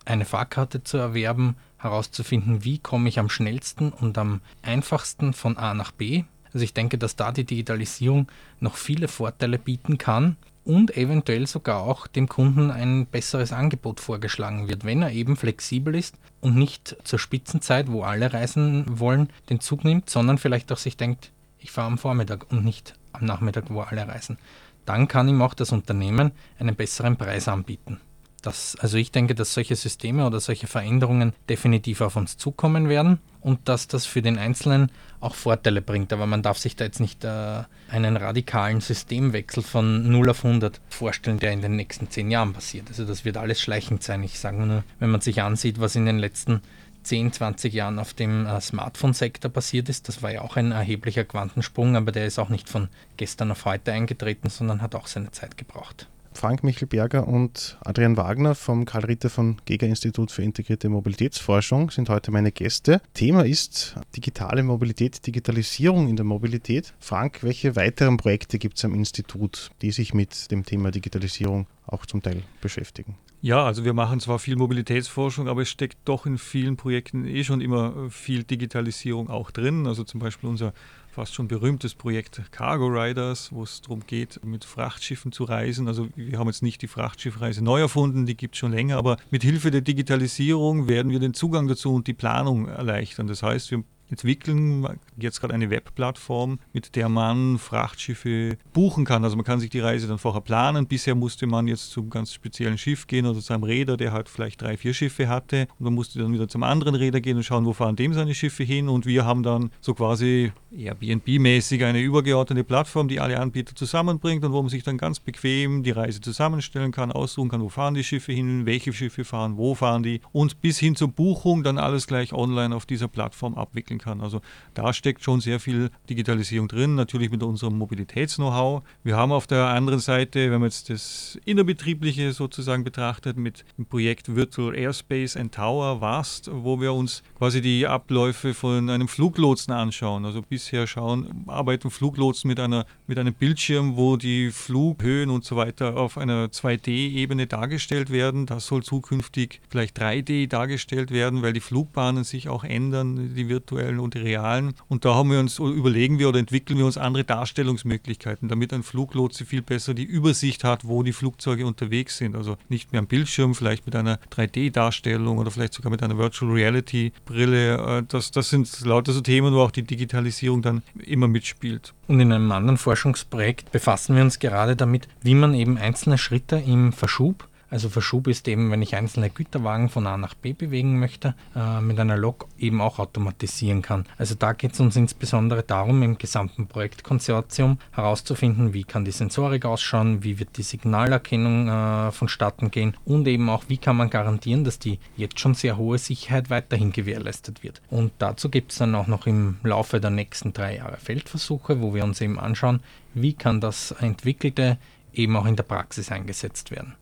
eine 0.05 0.25
Fahrkarte 0.25 0.83
zu 0.83 0.97
erwerben, 0.97 1.55
herauszufinden, 1.79 2.65
wie 2.65 2.79
komme 2.79 3.09
ich 3.09 3.21
am 3.21 3.31
schnellsten 3.31 3.93
und 3.93 4.19
am 4.19 4.41
einfachsten 4.61 5.33
von 5.33 5.57
A 5.57 5.73
nach 5.73 5.93
B. 5.93 6.25
Also 6.53 6.65
ich 6.65 6.75
denke, 6.75 6.99
dass 6.99 7.15
da 7.15 7.31
die 7.31 7.45
Digitalisierung 7.45 8.27
noch 8.59 8.75
viele 8.75 9.07
Vorteile 9.07 9.61
bieten 9.61 9.99
kann 9.99 10.37
und 10.67 10.97
eventuell 10.97 11.47
sogar 11.47 11.83
auch 11.85 12.09
dem 12.09 12.29
Kunden 12.29 12.71
ein 12.71 13.07
besseres 13.07 13.53
Angebot 13.53 14.01
vorgeschlagen 14.01 14.69
wird, 14.69 14.85
wenn 14.85 15.01
er 15.01 15.13
eben 15.13 15.37
flexibel 15.37 15.95
ist 15.95 16.17
und 16.41 16.57
nicht 16.57 16.97
zur 17.05 17.21
Spitzenzeit, 17.21 17.91
wo 17.91 18.03
alle 18.03 18.33
reisen 18.33 18.85
wollen, 18.99 19.31
den 19.49 19.61
Zug 19.61 19.85
nimmt, 19.85 20.11
sondern 20.11 20.39
vielleicht 20.39 20.71
auch 20.73 20.77
sich 20.77 20.97
denkt, 20.97 21.31
ich 21.61 21.71
fahre 21.71 21.87
am 21.87 21.99
Vormittag 21.99 22.51
und 22.51 22.65
nicht 22.65 22.95
am 23.13 23.25
Nachmittag, 23.25 23.71
wo 23.71 23.81
alle 23.81 24.07
reisen. 24.07 24.39
Dann 24.85 25.09
kann 25.09 25.29
ihm 25.29 25.41
auch 25.41 25.55
das 25.55 25.73
Unternehmen 25.73 26.33
einen 26.59 26.75
besseren 26.75 27.17
Preis 27.17 27.49
anbieten. 27.49 28.01
Das, 28.47 28.77
also 28.79 28.97
ich 28.97 29.11
denke, 29.11 29.35
dass 29.35 29.55
solche 29.55 29.75
Systeme 29.75 30.25
oder 30.25 30.39
solche 30.39 30.69
Veränderungen 30.69 31.33
definitiv 31.49 32.01
auf 32.01 32.15
uns 32.15 32.37
zukommen 32.37 32.89
werden 32.89 33.19
und 33.41 33.69
dass 33.69 33.89
das 33.89 34.07
für 34.07 34.23
den 34.23 34.39
Einzelnen 34.39 34.93
auch 35.19 35.35
Vorteile 35.35 35.83
bringt. 35.83 36.13
Aber 36.13 36.27
man 36.27 36.43
darf 36.43 36.57
sich 36.57 36.77
da 36.77 36.85
jetzt 36.85 37.01
nicht 37.01 37.25
äh, 37.25 37.65
einen 37.91 38.17
radikalen 38.17 38.81
Systemwechsel 38.81 39.65
von 39.65 40.09
0 40.09 40.31
auf 40.31 40.45
100 40.45 40.81
vorstellen, 40.89 41.41
der 41.41 41.51
in 41.51 41.61
den 41.61 41.75
nächsten 41.75 42.09
zehn 42.09 42.31
Jahren 42.31 42.53
passiert. 42.53 42.87
Also 42.87 43.05
das 43.05 43.25
wird 43.25 43.37
alles 43.37 43.61
schleichend 43.61 44.05
sein. 44.05 44.23
Ich 44.23 44.39
sage 44.39 44.59
nur, 44.59 44.85
wenn 45.01 45.11
man 45.11 45.23
sich 45.23 45.43
ansieht, 45.43 45.81
was 45.81 45.97
in 45.97 46.07
den 46.07 46.21
letzten 46.21 46.63
10, 47.03 47.33
20 47.33 47.75
Jahren 47.75 47.99
auf 47.99 48.15
dem 48.15 48.47
äh, 48.47 48.61
Smartphone-Sektor 48.61 49.51
passiert 49.51 49.89
ist. 49.89 50.07
Das 50.07 50.23
war 50.23 50.31
ja 50.31 50.43
auch 50.43 50.55
ein 50.55 50.71
erheblicher 50.71 51.25
Quantensprung, 51.25 51.97
aber 51.97 52.13
der 52.13 52.27
ist 52.27 52.39
auch 52.39 52.49
nicht 52.49 52.69
von 52.69 52.91
gestern 53.17 53.51
auf 53.51 53.65
heute 53.65 53.93
eingetreten, 53.93 54.51
sondern 54.51 54.83
hat 54.83 54.95
auch 54.95 55.09
seine 55.09 55.33
Zeit 55.33 55.57
gebraucht. 55.57 56.07
Frank 56.37 56.63
Michelberger 56.63 57.27
und 57.27 57.79
Adrian 57.81 58.17
Wagner 58.17 58.55
vom 58.55 58.85
Karl 58.85 59.07
Ritter 59.07 59.31
von 59.31 59.57
Gega 59.65 59.87
Institut 59.87 60.31
für 60.31 60.43
integrierte 60.43 60.89
Mobilitätsforschung 60.89 61.91
sind 61.91 62.09
heute 62.09 62.31
meine 62.31 62.53
Gäste. 62.53 63.01
Thema 63.15 63.45
ist 63.45 63.97
digitale 64.15 64.63
Mobilität, 64.63 65.27
Digitalisierung 65.27 66.09
in 66.09 66.17
der 66.17 66.25
Mobilität. 66.25 66.93
Frank, 67.01 67.43
welche 67.43 67.75
weiteren 67.75 68.19
Projekte 68.19 68.59
gibt 68.59 68.77
es 68.77 68.85
am 68.85 68.95
Institut, 68.95 69.71
die 69.81 69.91
sich 69.91 70.13
mit 70.13 70.51
dem 70.51 70.65
Thema 70.65 70.91
Digitalisierung 70.91 71.67
auch 71.87 72.05
zum 72.05 72.23
Teil 72.23 72.43
beschäftigen? 72.61 73.17
Ja, 73.43 73.65
also 73.65 73.85
wir 73.85 73.93
machen 73.93 74.19
zwar 74.21 74.39
viel 74.39 74.57
Mobilitätsforschung, 74.57 75.47
aber 75.49 75.63
es 75.63 75.69
steckt 75.69 75.99
doch 76.05 76.27
in 76.27 76.37
vielen 76.39 76.77
Projekten 76.77 77.27
eh 77.27 77.45
schon 77.45 77.61
immer 77.61 78.11
viel 78.11 78.45
Digitalisierung 78.45 79.29
auch 79.31 79.51
drin. 79.51 79.87
Also 79.87 80.05
zum 80.05 80.21
Beispiel 80.21 80.49
unser 80.49 80.73
fast 81.17 81.35
schon 81.35 81.49
berühmtes 81.49 81.95
Projekt 81.95 82.43
Cargo 82.53 82.89
Riders, 82.89 83.51
wo 83.51 83.63
es 83.63 83.81
darum 83.81 84.01
geht, 84.07 84.45
mit 84.45 84.67
Frachtschiffen 84.67 85.33
zu 85.33 85.45
reisen. 85.45 85.89
Also 85.89 86.09
wir 86.15 86.39
haben 86.39 86.47
jetzt 86.49 86.63
nicht 86.63 86.83
die 86.83 86.89
Frachtschiffreise 86.89 87.65
neu 87.65 87.81
erfunden, 87.81 88.27
die 88.27 88.37
gibt 88.37 88.55
es 88.55 88.59
schon 88.59 88.73
länger, 88.73 88.99
aber 88.99 89.17
mit 89.31 89.43
Hilfe 89.43 89.71
der 89.71 89.81
Digitalisierung 89.81 90.89
werden 90.89 91.11
wir 91.11 91.19
den 91.19 91.33
Zugang 91.33 91.69
dazu 91.69 91.95
und 91.95 92.07
die 92.07 92.13
Planung 92.13 92.69
erleichtern. 92.69 93.29
Das 93.29 93.43
heißt, 93.43 93.71
wir 93.71 93.83
entwickeln 94.11 94.87
jetzt 95.17 95.41
gerade 95.41 95.55
eine 95.55 95.71
Webplattform, 95.71 96.59
mit 96.73 96.97
der 96.97 97.09
man 97.09 97.59
Frachtschiffe 97.59 98.59
buchen 98.73 99.05
kann. 99.05 99.25
Also 99.25 99.37
man 99.37 99.45
kann 99.45 99.61
sich 99.61 99.71
die 99.71 99.81
Reise 99.81 100.07
dann 100.07 100.19
vorher 100.19 100.41
planen. 100.41 100.87
Bisher 100.87 101.15
musste 101.15 101.47
man 101.47 101.67
jetzt 101.67 101.91
zum 101.91 102.11
ganz 102.11 102.33
speziellen 102.33 102.79
Schiff 102.79 103.07
gehen 103.07 103.27
oder 103.27 103.41
zu 103.41 103.53
einem 103.53 103.65
Räder, 103.65 103.97
der 103.97 104.13
halt 104.13 104.29
vielleicht 104.29 104.63
drei, 104.63 104.77
vier 104.77 104.95
Schiffe 104.95 105.29
hatte. 105.29 105.69
Und 105.79 105.85
man 105.85 105.95
musste 105.95 106.19
dann 106.19 106.33
wieder 106.33 106.49
zum 106.49 106.63
anderen 106.63 106.95
Räder 106.95 107.21
gehen 107.21 107.37
und 107.37 107.43
schauen, 107.43 107.65
wo 107.65 107.73
fahren 107.73 107.97
dem 107.97 108.13
seine 108.15 108.35
Schiffe 108.35 108.63
hin. 108.63 108.89
Und 108.89 109.07
wir 109.07 109.25
haben 109.25 109.43
dann 109.43 109.71
so 109.81 109.95
quasi 109.95 110.53
Airbnb-mäßig 110.77 111.85
eine 111.85 112.01
übergeordnete 112.01 112.65
Plattform, 112.65 113.09
die 113.09 113.21
alle 113.21 113.41
Anbieter 113.41 113.75
zusammenbringt 113.75 114.45
und 114.45 114.53
wo 114.53 114.63
man 114.63 114.69
sich 114.69 114.83
dann 114.83 114.99
ganz 114.99 115.21
bequem 115.21 115.83
die 115.83 115.91
Reise 115.91 116.21
zusammenstellen 116.21 116.93
kann, 116.93 117.13
aussuchen 117.13 117.49
kann, 117.49 117.63
wo 117.63 117.69
fahren 117.69 117.95
die 117.95 118.05
Schiffe 118.05 118.33
hin, 118.33 118.67
welche 118.67 118.93
Schiffe 118.93 119.25
fahren, 119.25 119.57
wo 119.57 119.75
fahren 119.75 120.03
die 120.03 120.21
und 120.33 120.61
bis 120.61 120.79
hin 120.79 120.97
zur 120.97 121.09
Buchung 121.09 121.63
dann 121.63 121.79
alles 121.79 122.07
gleich 122.07 122.33
online 122.33 122.75
auf 122.75 122.87
dieser 122.87 123.09
Plattform 123.09 123.55
abwickeln 123.55 123.96
kann. 123.99 124.21
Also 124.21 124.41
da 124.75 124.93
steckt 124.93 125.23
schon 125.23 125.41
sehr 125.41 125.61
viel 125.61 125.91
Digitalisierung 126.09 126.69
drin, 126.69 126.95
natürlich 126.95 127.31
mit 127.31 127.43
unserem 127.43 127.79
Mobilitäts-Know-how. 127.79 128.83
Wir 129.03 129.17
haben 129.17 129.33
auf 129.33 129.47
der 129.47 129.67
anderen 129.67 130.01
Seite, 130.01 130.51
wenn 130.51 130.61
man 130.61 130.65
jetzt 130.65 130.91
das 130.91 131.39
Innerbetriebliche 131.45 132.33
sozusagen 132.33 132.85
betrachtet, 132.85 133.37
mit 133.37 133.65
dem 133.79 133.87
Projekt 133.87 134.35
Virtual 134.35 134.75
Airspace 134.75 135.37
and 135.37 135.55
Tower 135.55 136.01
VAST, 136.01 136.51
wo 136.53 136.81
wir 136.81 136.93
uns 136.93 137.23
quasi 137.39 137.61
die 137.61 137.87
Abläufe 137.87 138.55
von 138.55 138.91
einem 138.91 139.09
Fluglotsen 139.09 139.73
anschauen. 139.73 140.25
Also 140.25 140.43
bisher 140.43 140.87
schauen, 140.87 141.45
arbeiten 141.47 141.91
Fluglotsen 141.91 142.49
mit, 142.49 142.61
einer, 142.61 142.87
mit 143.07 143.19
einem 143.19 143.35
Bildschirm, 143.35 143.97
wo 143.97 144.17
die 144.17 144.51
Flughöhen 144.51 145.31
und 145.31 145.45
so 145.45 145.57
weiter 145.57 145.97
auf 145.97 146.19
einer 146.19 146.47
2D-Ebene 146.47 147.47
dargestellt 147.47 148.11
werden. 148.11 148.47
Das 148.47 148.67
soll 148.67 148.83
zukünftig 148.83 149.61
vielleicht 149.69 150.01
3D 150.01 150.49
dargestellt 150.49 151.11
werden, 151.11 151.43
weil 151.43 151.53
die 151.53 151.61
Flugbahnen 151.61 152.25
sich 152.25 152.49
auch 152.49 152.65
ändern, 152.65 153.35
die 153.35 153.49
virtuellen 153.87 154.01
und 154.01 154.15
die 154.15 154.19
realen. 154.19 154.75
Und 154.89 155.05
da 155.05 155.15
haben 155.15 155.31
wir 155.31 155.41
uns, 155.41 155.59
überlegen 155.59 156.19
wir 156.19 156.29
oder 156.29 156.39
entwickeln 156.39 156.79
wir 156.79 156.87
uns 156.87 156.99
andere 156.99 157.25
Darstellungsmöglichkeiten, 157.25 158.49
damit 158.49 158.73
ein 158.73 158.83
Fluglotse 158.83 159.45
viel 159.45 159.63
besser 159.63 159.95
die 159.95 160.05
Übersicht 160.05 160.65
hat, 160.65 160.87
wo 160.87 161.03
die 161.03 161.13
Flugzeuge 161.13 161.67
unterwegs 161.67 162.19
sind. 162.19 162.37
Also 162.37 162.57
nicht 162.69 162.93
mehr 162.93 163.01
am 163.01 163.07
Bildschirm, 163.07 163.55
vielleicht 163.55 163.87
mit 163.87 163.97
einer 163.97 164.19
3D-Darstellung 164.35 165.39
oder 165.39 165.51
vielleicht 165.51 165.75
sogar 165.75 165.91
mit 165.91 166.03
einer 166.03 166.19
Virtual 166.19 166.51
Reality-Brille. 166.51 167.99
Äh, 167.99 168.03
das, 168.09 168.31
das 168.31 168.51
sind 168.51 168.81
lauter 168.85 169.13
so 169.13 169.21
Themen, 169.21 169.55
wo 169.55 169.61
auch 169.61 169.71
die 169.71 169.83
Digitalisierung 169.83 170.63
dann 170.63 170.83
immer 171.05 171.29
mitspielt. 171.29 171.95
Und 172.09 172.21
in 172.21 172.33
einem 172.33 172.51
anderen 172.53 172.79
Forschungsprojekt 172.79 173.73
befassen 173.73 174.17
wir 174.17 174.23
uns 174.23 174.39
gerade 174.39 174.77
damit, 174.77 175.09
wie 175.23 175.35
man 175.35 175.55
eben 175.55 175.79
einzelne 175.79 176.19
Schritte 176.19 176.57
im 176.57 176.93
Verschub 176.93 177.49
also 177.71 177.89
Verschub 177.89 178.29
ist 178.29 178.47
eben, 178.49 178.71
wenn 178.71 178.83
ich 178.83 178.95
einzelne 178.95 179.31
Güterwagen 179.31 179.89
von 179.89 180.07
A 180.07 180.17
nach 180.17 180.35
B 180.35 180.53
bewegen 180.53 180.99
möchte, 180.99 181.35
äh, 181.55 181.81
mit 181.81 181.99
einer 181.99 182.17
Lok 182.17 182.47
eben 182.59 182.81
auch 182.81 182.99
automatisieren 182.99 183.83
kann. 183.83 184.07
Also 184.19 184.35
da 184.35 184.53
geht 184.53 184.75
es 184.75 184.81
uns 184.81 184.97
insbesondere 184.97 185.63
darum, 185.63 186.03
im 186.03 186.19
gesamten 186.19 186.69
Projektkonsortium 186.69 187.79
herauszufinden, 187.93 188.73
wie 188.73 188.85
kann 188.85 189.05
die 189.05 189.11
Sensorik 189.11 189.65
ausschauen, 189.65 190.23
wie 190.23 190.39
wird 190.39 190.57
die 190.57 190.63
Signalerkennung 190.63 191.69
äh, 191.69 192.13
vonstatten 192.13 192.71
gehen 192.71 192.97
und 193.05 193.27
eben 193.27 193.49
auch, 193.49 193.65
wie 193.69 193.79
kann 193.79 193.97
man 193.97 194.11
garantieren, 194.11 194.65
dass 194.65 194.79
die 194.79 195.01
jetzt 195.17 195.41
schon 195.41 195.55
sehr 195.55 195.77
hohe 195.77 195.99
Sicherheit 195.99 196.51
weiterhin 196.51 196.93
gewährleistet 196.93 197.63
wird. 197.63 197.83
Und 197.91 198.13
dazu 198.19 198.49
gibt 198.49 198.73
es 198.73 198.79
dann 198.79 198.95
auch 198.95 199.07
noch 199.07 199.27
im 199.27 199.59
Laufe 199.63 200.01
der 200.01 200.11
nächsten 200.11 200.53
drei 200.53 200.77
Jahre 200.77 200.99
Feldversuche, 200.99 201.81
wo 201.81 201.95
wir 201.95 202.05
uns 202.05 202.21
eben 202.21 202.39
anschauen, 202.39 202.81
wie 203.15 203.33
kann 203.33 203.61
das 203.61 203.91
Entwickelte 203.93 204.79
eben 205.13 205.37
auch 205.37 205.47
in 205.47 205.57
der 205.57 205.65
Praxis 205.65 206.13
eingesetzt 206.13 206.71
werden. 206.71 206.95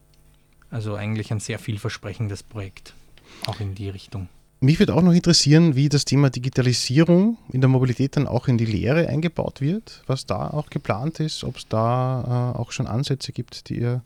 Also 0.70 0.94
eigentlich 0.94 1.30
ein 1.32 1.40
sehr 1.40 1.58
vielversprechendes 1.58 2.42
Projekt, 2.42 2.94
auch 3.46 3.60
in 3.60 3.74
die 3.74 3.88
Richtung. 3.88 4.28
Mich 4.60 4.78
würde 4.78 4.94
auch 4.94 5.02
noch 5.02 5.12
interessieren, 5.12 5.76
wie 5.76 5.90
das 5.90 6.06
Thema 6.06 6.30
Digitalisierung 6.30 7.36
in 7.52 7.60
der 7.60 7.68
Mobilität 7.68 8.16
dann 8.16 8.26
auch 8.26 8.48
in 8.48 8.56
die 8.56 8.64
Lehre 8.64 9.08
eingebaut 9.08 9.60
wird, 9.60 10.02
was 10.06 10.24
da 10.24 10.48
auch 10.48 10.70
geplant 10.70 11.20
ist, 11.20 11.44
ob 11.44 11.58
es 11.58 11.68
da 11.68 12.54
äh, 12.54 12.58
auch 12.58 12.72
schon 12.72 12.86
Ansätze 12.86 13.32
gibt, 13.32 13.68
die 13.68 13.80
ihr 13.80 14.02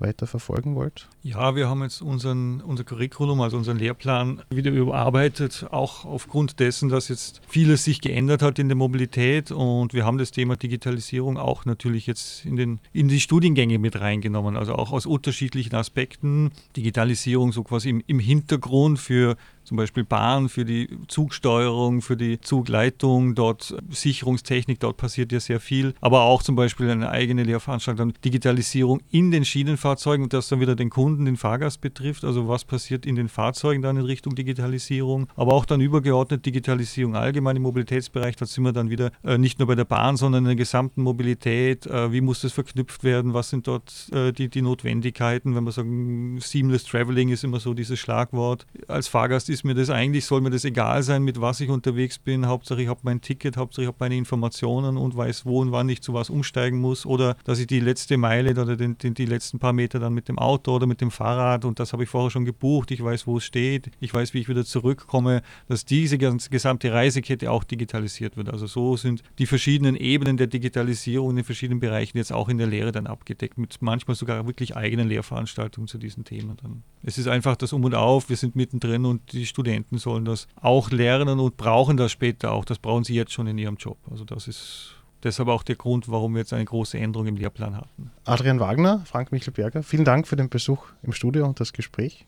weiter 0.00 0.26
verfolgen 0.26 0.74
wollt? 0.74 1.08
Ja, 1.22 1.56
wir 1.56 1.68
haben 1.68 1.82
jetzt 1.82 2.02
unseren, 2.02 2.60
unser 2.60 2.84
Curriculum, 2.84 3.40
also 3.40 3.56
unseren 3.56 3.78
Lehrplan 3.78 4.42
wieder 4.50 4.70
überarbeitet, 4.70 5.66
auch 5.70 6.04
aufgrund 6.04 6.60
dessen, 6.60 6.88
dass 6.88 7.08
jetzt 7.08 7.40
vieles 7.48 7.84
sich 7.84 8.00
geändert 8.00 8.42
hat 8.42 8.58
in 8.58 8.68
der 8.68 8.76
Mobilität 8.76 9.50
und 9.50 9.92
wir 9.94 10.04
haben 10.04 10.18
das 10.18 10.30
Thema 10.30 10.56
Digitalisierung 10.56 11.36
auch 11.36 11.64
natürlich 11.64 12.06
jetzt 12.06 12.44
in, 12.44 12.56
den, 12.56 12.80
in 12.92 13.08
die 13.08 13.20
Studiengänge 13.20 13.78
mit 13.78 14.00
reingenommen, 14.00 14.56
also 14.56 14.74
auch 14.74 14.92
aus 14.92 15.06
unterschiedlichen 15.06 15.74
Aspekten. 15.74 16.50
Digitalisierung 16.76 17.52
so 17.52 17.62
quasi 17.62 17.90
im, 17.90 18.02
im 18.06 18.20
Hintergrund 18.20 18.98
für 18.98 19.36
zum 19.64 19.76
Beispiel 19.76 20.04
Bahn 20.04 20.48
für 20.48 20.64
die 20.64 20.88
Zugsteuerung, 21.08 22.00
für 22.00 22.16
die 22.16 22.40
Zugleitung, 22.40 23.34
dort 23.34 23.76
Sicherungstechnik, 23.90 24.80
dort 24.80 24.96
passiert 24.96 25.30
ja 25.30 25.40
sehr 25.40 25.60
viel, 25.60 25.94
aber 26.00 26.22
auch 26.22 26.42
zum 26.42 26.56
Beispiel 26.56 26.88
eine 26.88 27.10
eigene 27.10 27.42
Lehrveranstaltung, 27.42 28.14
Digitalisierung 28.24 29.02
in 29.10 29.30
den 29.30 29.44
Schienenfahrzeugen 29.44 29.87
und 29.96 30.32
das 30.32 30.48
dann 30.48 30.60
wieder 30.60 30.76
den 30.76 30.90
Kunden, 30.90 31.24
den 31.24 31.36
Fahrgast 31.36 31.80
betrifft, 31.80 32.24
also 32.24 32.48
was 32.48 32.64
passiert 32.64 33.06
in 33.06 33.16
den 33.16 33.28
Fahrzeugen 33.28 33.82
dann 33.82 33.96
in 33.96 34.04
Richtung 34.04 34.34
Digitalisierung, 34.34 35.28
aber 35.36 35.54
auch 35.54 35.64
dann 35.64 35.80
übergeordnet 35.80 36.44
Digitalisierung 36.44 37.16
allgemein 37.16 37.56
im 37.56 37.62
Mobilitätsbereich, 37.62 38.36
da 38.36 38.46
sind 38.46 38.64
wir 38.64 38.72
dann 38.72 38.90
wieder 38.90 39.10
äh, 39.24 39.38
nicht 39.38 39.58
nur 39.58 39.68
bei 39.68 39.74
der 39.74 39.84
Bahn, 39.84 40.16
sondern 40.16 40.44
in 40.44 40.48
der 40.48 40.56
gesamten 40.56 41.02
Mobilität, 41.02 41.86
äh, 41.86 42.12
wie 42.12 42.20
muss 42.20 42.40
das 42.40 42.52
verknüpft 42.52 43.04
werden, 43.04 43.34
was 43.34 43.50
sind 43.50 43.66
dort 43.66 44.08
äh, 44.12 44.32
die, 44.32 44.48
die 44.48 44.62
Notwendigkeiten, 44.62 45.54
wenn 45.54 45.64
wir 45.64 45.72
sagen, 45.72 46.38
Seamless 46.40 46.84
Traveling 46.84 47.28
ist 47.28 47.44
immer 47.44 47.60
so 47.60 47.74
dieses 47.74 47.98
Schlagwort. 47.98 48.66
Als 48.86 49.08
Fahrgast 49.08 49.48
ist 49.48 49.64
mir 49.64 49.74
das 49.74 49.90
eigentlich, 49.90 50.24
soll 50.24 50.40
mir 50.40 50.50
das 50.50 50.64
egal 50.64 51.02
sein, 51.02 51.22
mit 51.22 51.40
was 51.40 51.60
ich 51.60 51.70
unterwegs 51.70 52.18
bin. 52.18 52.46
Hauptsache 52.46 52.82
ich 52.82 52.88
habe 52.88 53.00
mein 53.02 53.20
Ticket, 53.20 53.56
Hauptsache 53.56 53.82
ich 53.82 53.88
habe 53.88 53.98
meine 54.00 54.16
Informationen 54.16 54.96
und 54.96 55.16
weiß, 55.16 55.46
wo 55.46 55.60
und 55.60 55.72
wann 55.72 55.88
ich 55.88 56.02
zu 56.02 56.14
was 56.14 56.30
umsteigen 56.30 56.80
muss. 56.80 57.06
Oder 57.06 57.36
dass 57.44 57.58
ich 57.58 57.66
die 57.66 57.80
letzte 57.80 58.16
Meile 58.16 58.50
oder 58.50 58.76
den, 58.76 58.98
den, 58.98 59.14
die 59.14 59.26
letzten 59.26 59.58
paar 59.58 59.72
Kilometer 59.78 60.00
dann 60.00 60.12
mit 60.12 60.28
dem 60.28 60.38
Auto 60.38 60.74
oder 60.74 60.86
mit 60.86 61.00
dem 61.00 61.12
Fahrrad 61.12 61.64
und 61.64 61.78
das 61.78 61.92
habe 61.92 62.02
ich 62.02 62.08
vorher 62.08 62.30
schon 62.30 62.44
gebucht, 62.44 62.90
ich 62.90 63.02
weiß, 63.02 63.28
wo 63.28 63.36
es 63.36 63.44
steht, 63.44 63.90
ich 64.00 64.12
weiß, 64.12 64.34
wie 64.34 64.40
ich 64.40 64.48
wieder 64.48 64.64
zurückkomme, 64.64 65.42
dass 65.68 65.84
diese 65.84 66.18
ganze, 66.18 66.50
gesamte 66.50 66.92
Reisekette 66.92 67.50
auch 67.50 67.62
digitalisiert 67.62 68.36
wird. 68.36 68.48
Also 68.48 68.66
so 68.66 68.96
sind 68.96 69.22
die 69.38 69.46
verschiedenen 69.46 69.94
Ebenen 69.94 70.36
der 70.36 70.48
Digitalisierung 70.48 71.30
in 71.30 71.36
den 71.36 71.44
verschiedenen 71.44 71.78
Bereichen 71.78 72.18
jetzt 72.18 72.32
auch 72.32 72.48
in 72.48 72.58
der 72.58 72.66
Lehre 72.66 72.90
dann 72.90 73.06
abgedeckt, 73.06 73.56
mit 73.56 73.76
manchmal 73.80 74.16
sogar 74.16 74.46
wirklich 74.46 74.76
eigenen 74.76 75.08
Lehrveranstaltungen 75.08 75.86
zu 75.86 75.98
diesen 75.98 76.24
Themen 76.24 76.56
dann. 76.60 76.82
Es 77.04 77.16
ist 77.16 77.28
einfach 77.28 77.54
das 77.54 77.72
Um 77.72 77.84
und 77.84 77.94
Auf, 77.94 78.28
wir 78.28 78.36
sind 78.36 78.56
mittendrin 78.56 79.04
und 79.04 79.32
die 79.32 79.46
Studenten 79.46 79.98
sollen 79.98 80.24
das 80.24 80.48
auch 80.60 80.90
lernen 80.90 81.38
und 81.38 81.56
brauchen 81.56 81.96
das 81.96 82.10
später 82.10 82.52
auch. 82.52 82.64
Das 82.64 82.80
brauchen 82.80 83.04
sie 83.04 83.14
jetzt 83.14 83.32
schon 83.32 83.46
in 83.46 83.58
ihrem 83.58 83.76
Job. 83.76 83.98
Also 84.10 84.24
das 84.24 84.48
ist 84.48 84.97
deshalb 85.22 85.48
auch 85.48 85.62
der 85.62 85.76
Grund, 85.76 86.08
warum 86.08 86.34
wir 86.34 86.40
jetzt 86.40 86.52
eine 86.52 86.64
große 86.64 86.98
Änderung 86.98 87.26
im 87.26 87.36
Lehrplan 87.36 87.76
hatten. 87.76 88.10
Adrian 88.24 88.60
Wagner, 88.60 89.02
Frank 89.04 89.32
Michelberger, 89.32 89.82
vielen 89.82 90.04
Dank 90.04 90.26
für 90.26 90.36
den 90.36 90.48
Besuch 90.48 90.86
im 91.02 91.12
Studio 91.12 91.46
und 91.46 91.60
das 91.60 91.72
Gespräch. 91.72 92.26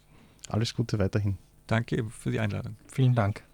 Alles 0.49 0.75
Gute 0.75 0.99
weiterhin. 0.99 1.39
Danke 1.67 2.05
für 2.11 2.31
die 2.31 2.41
Einladung. 2.41 2.77
Vielen 2.89 3.15
Dank. 3.15 3.45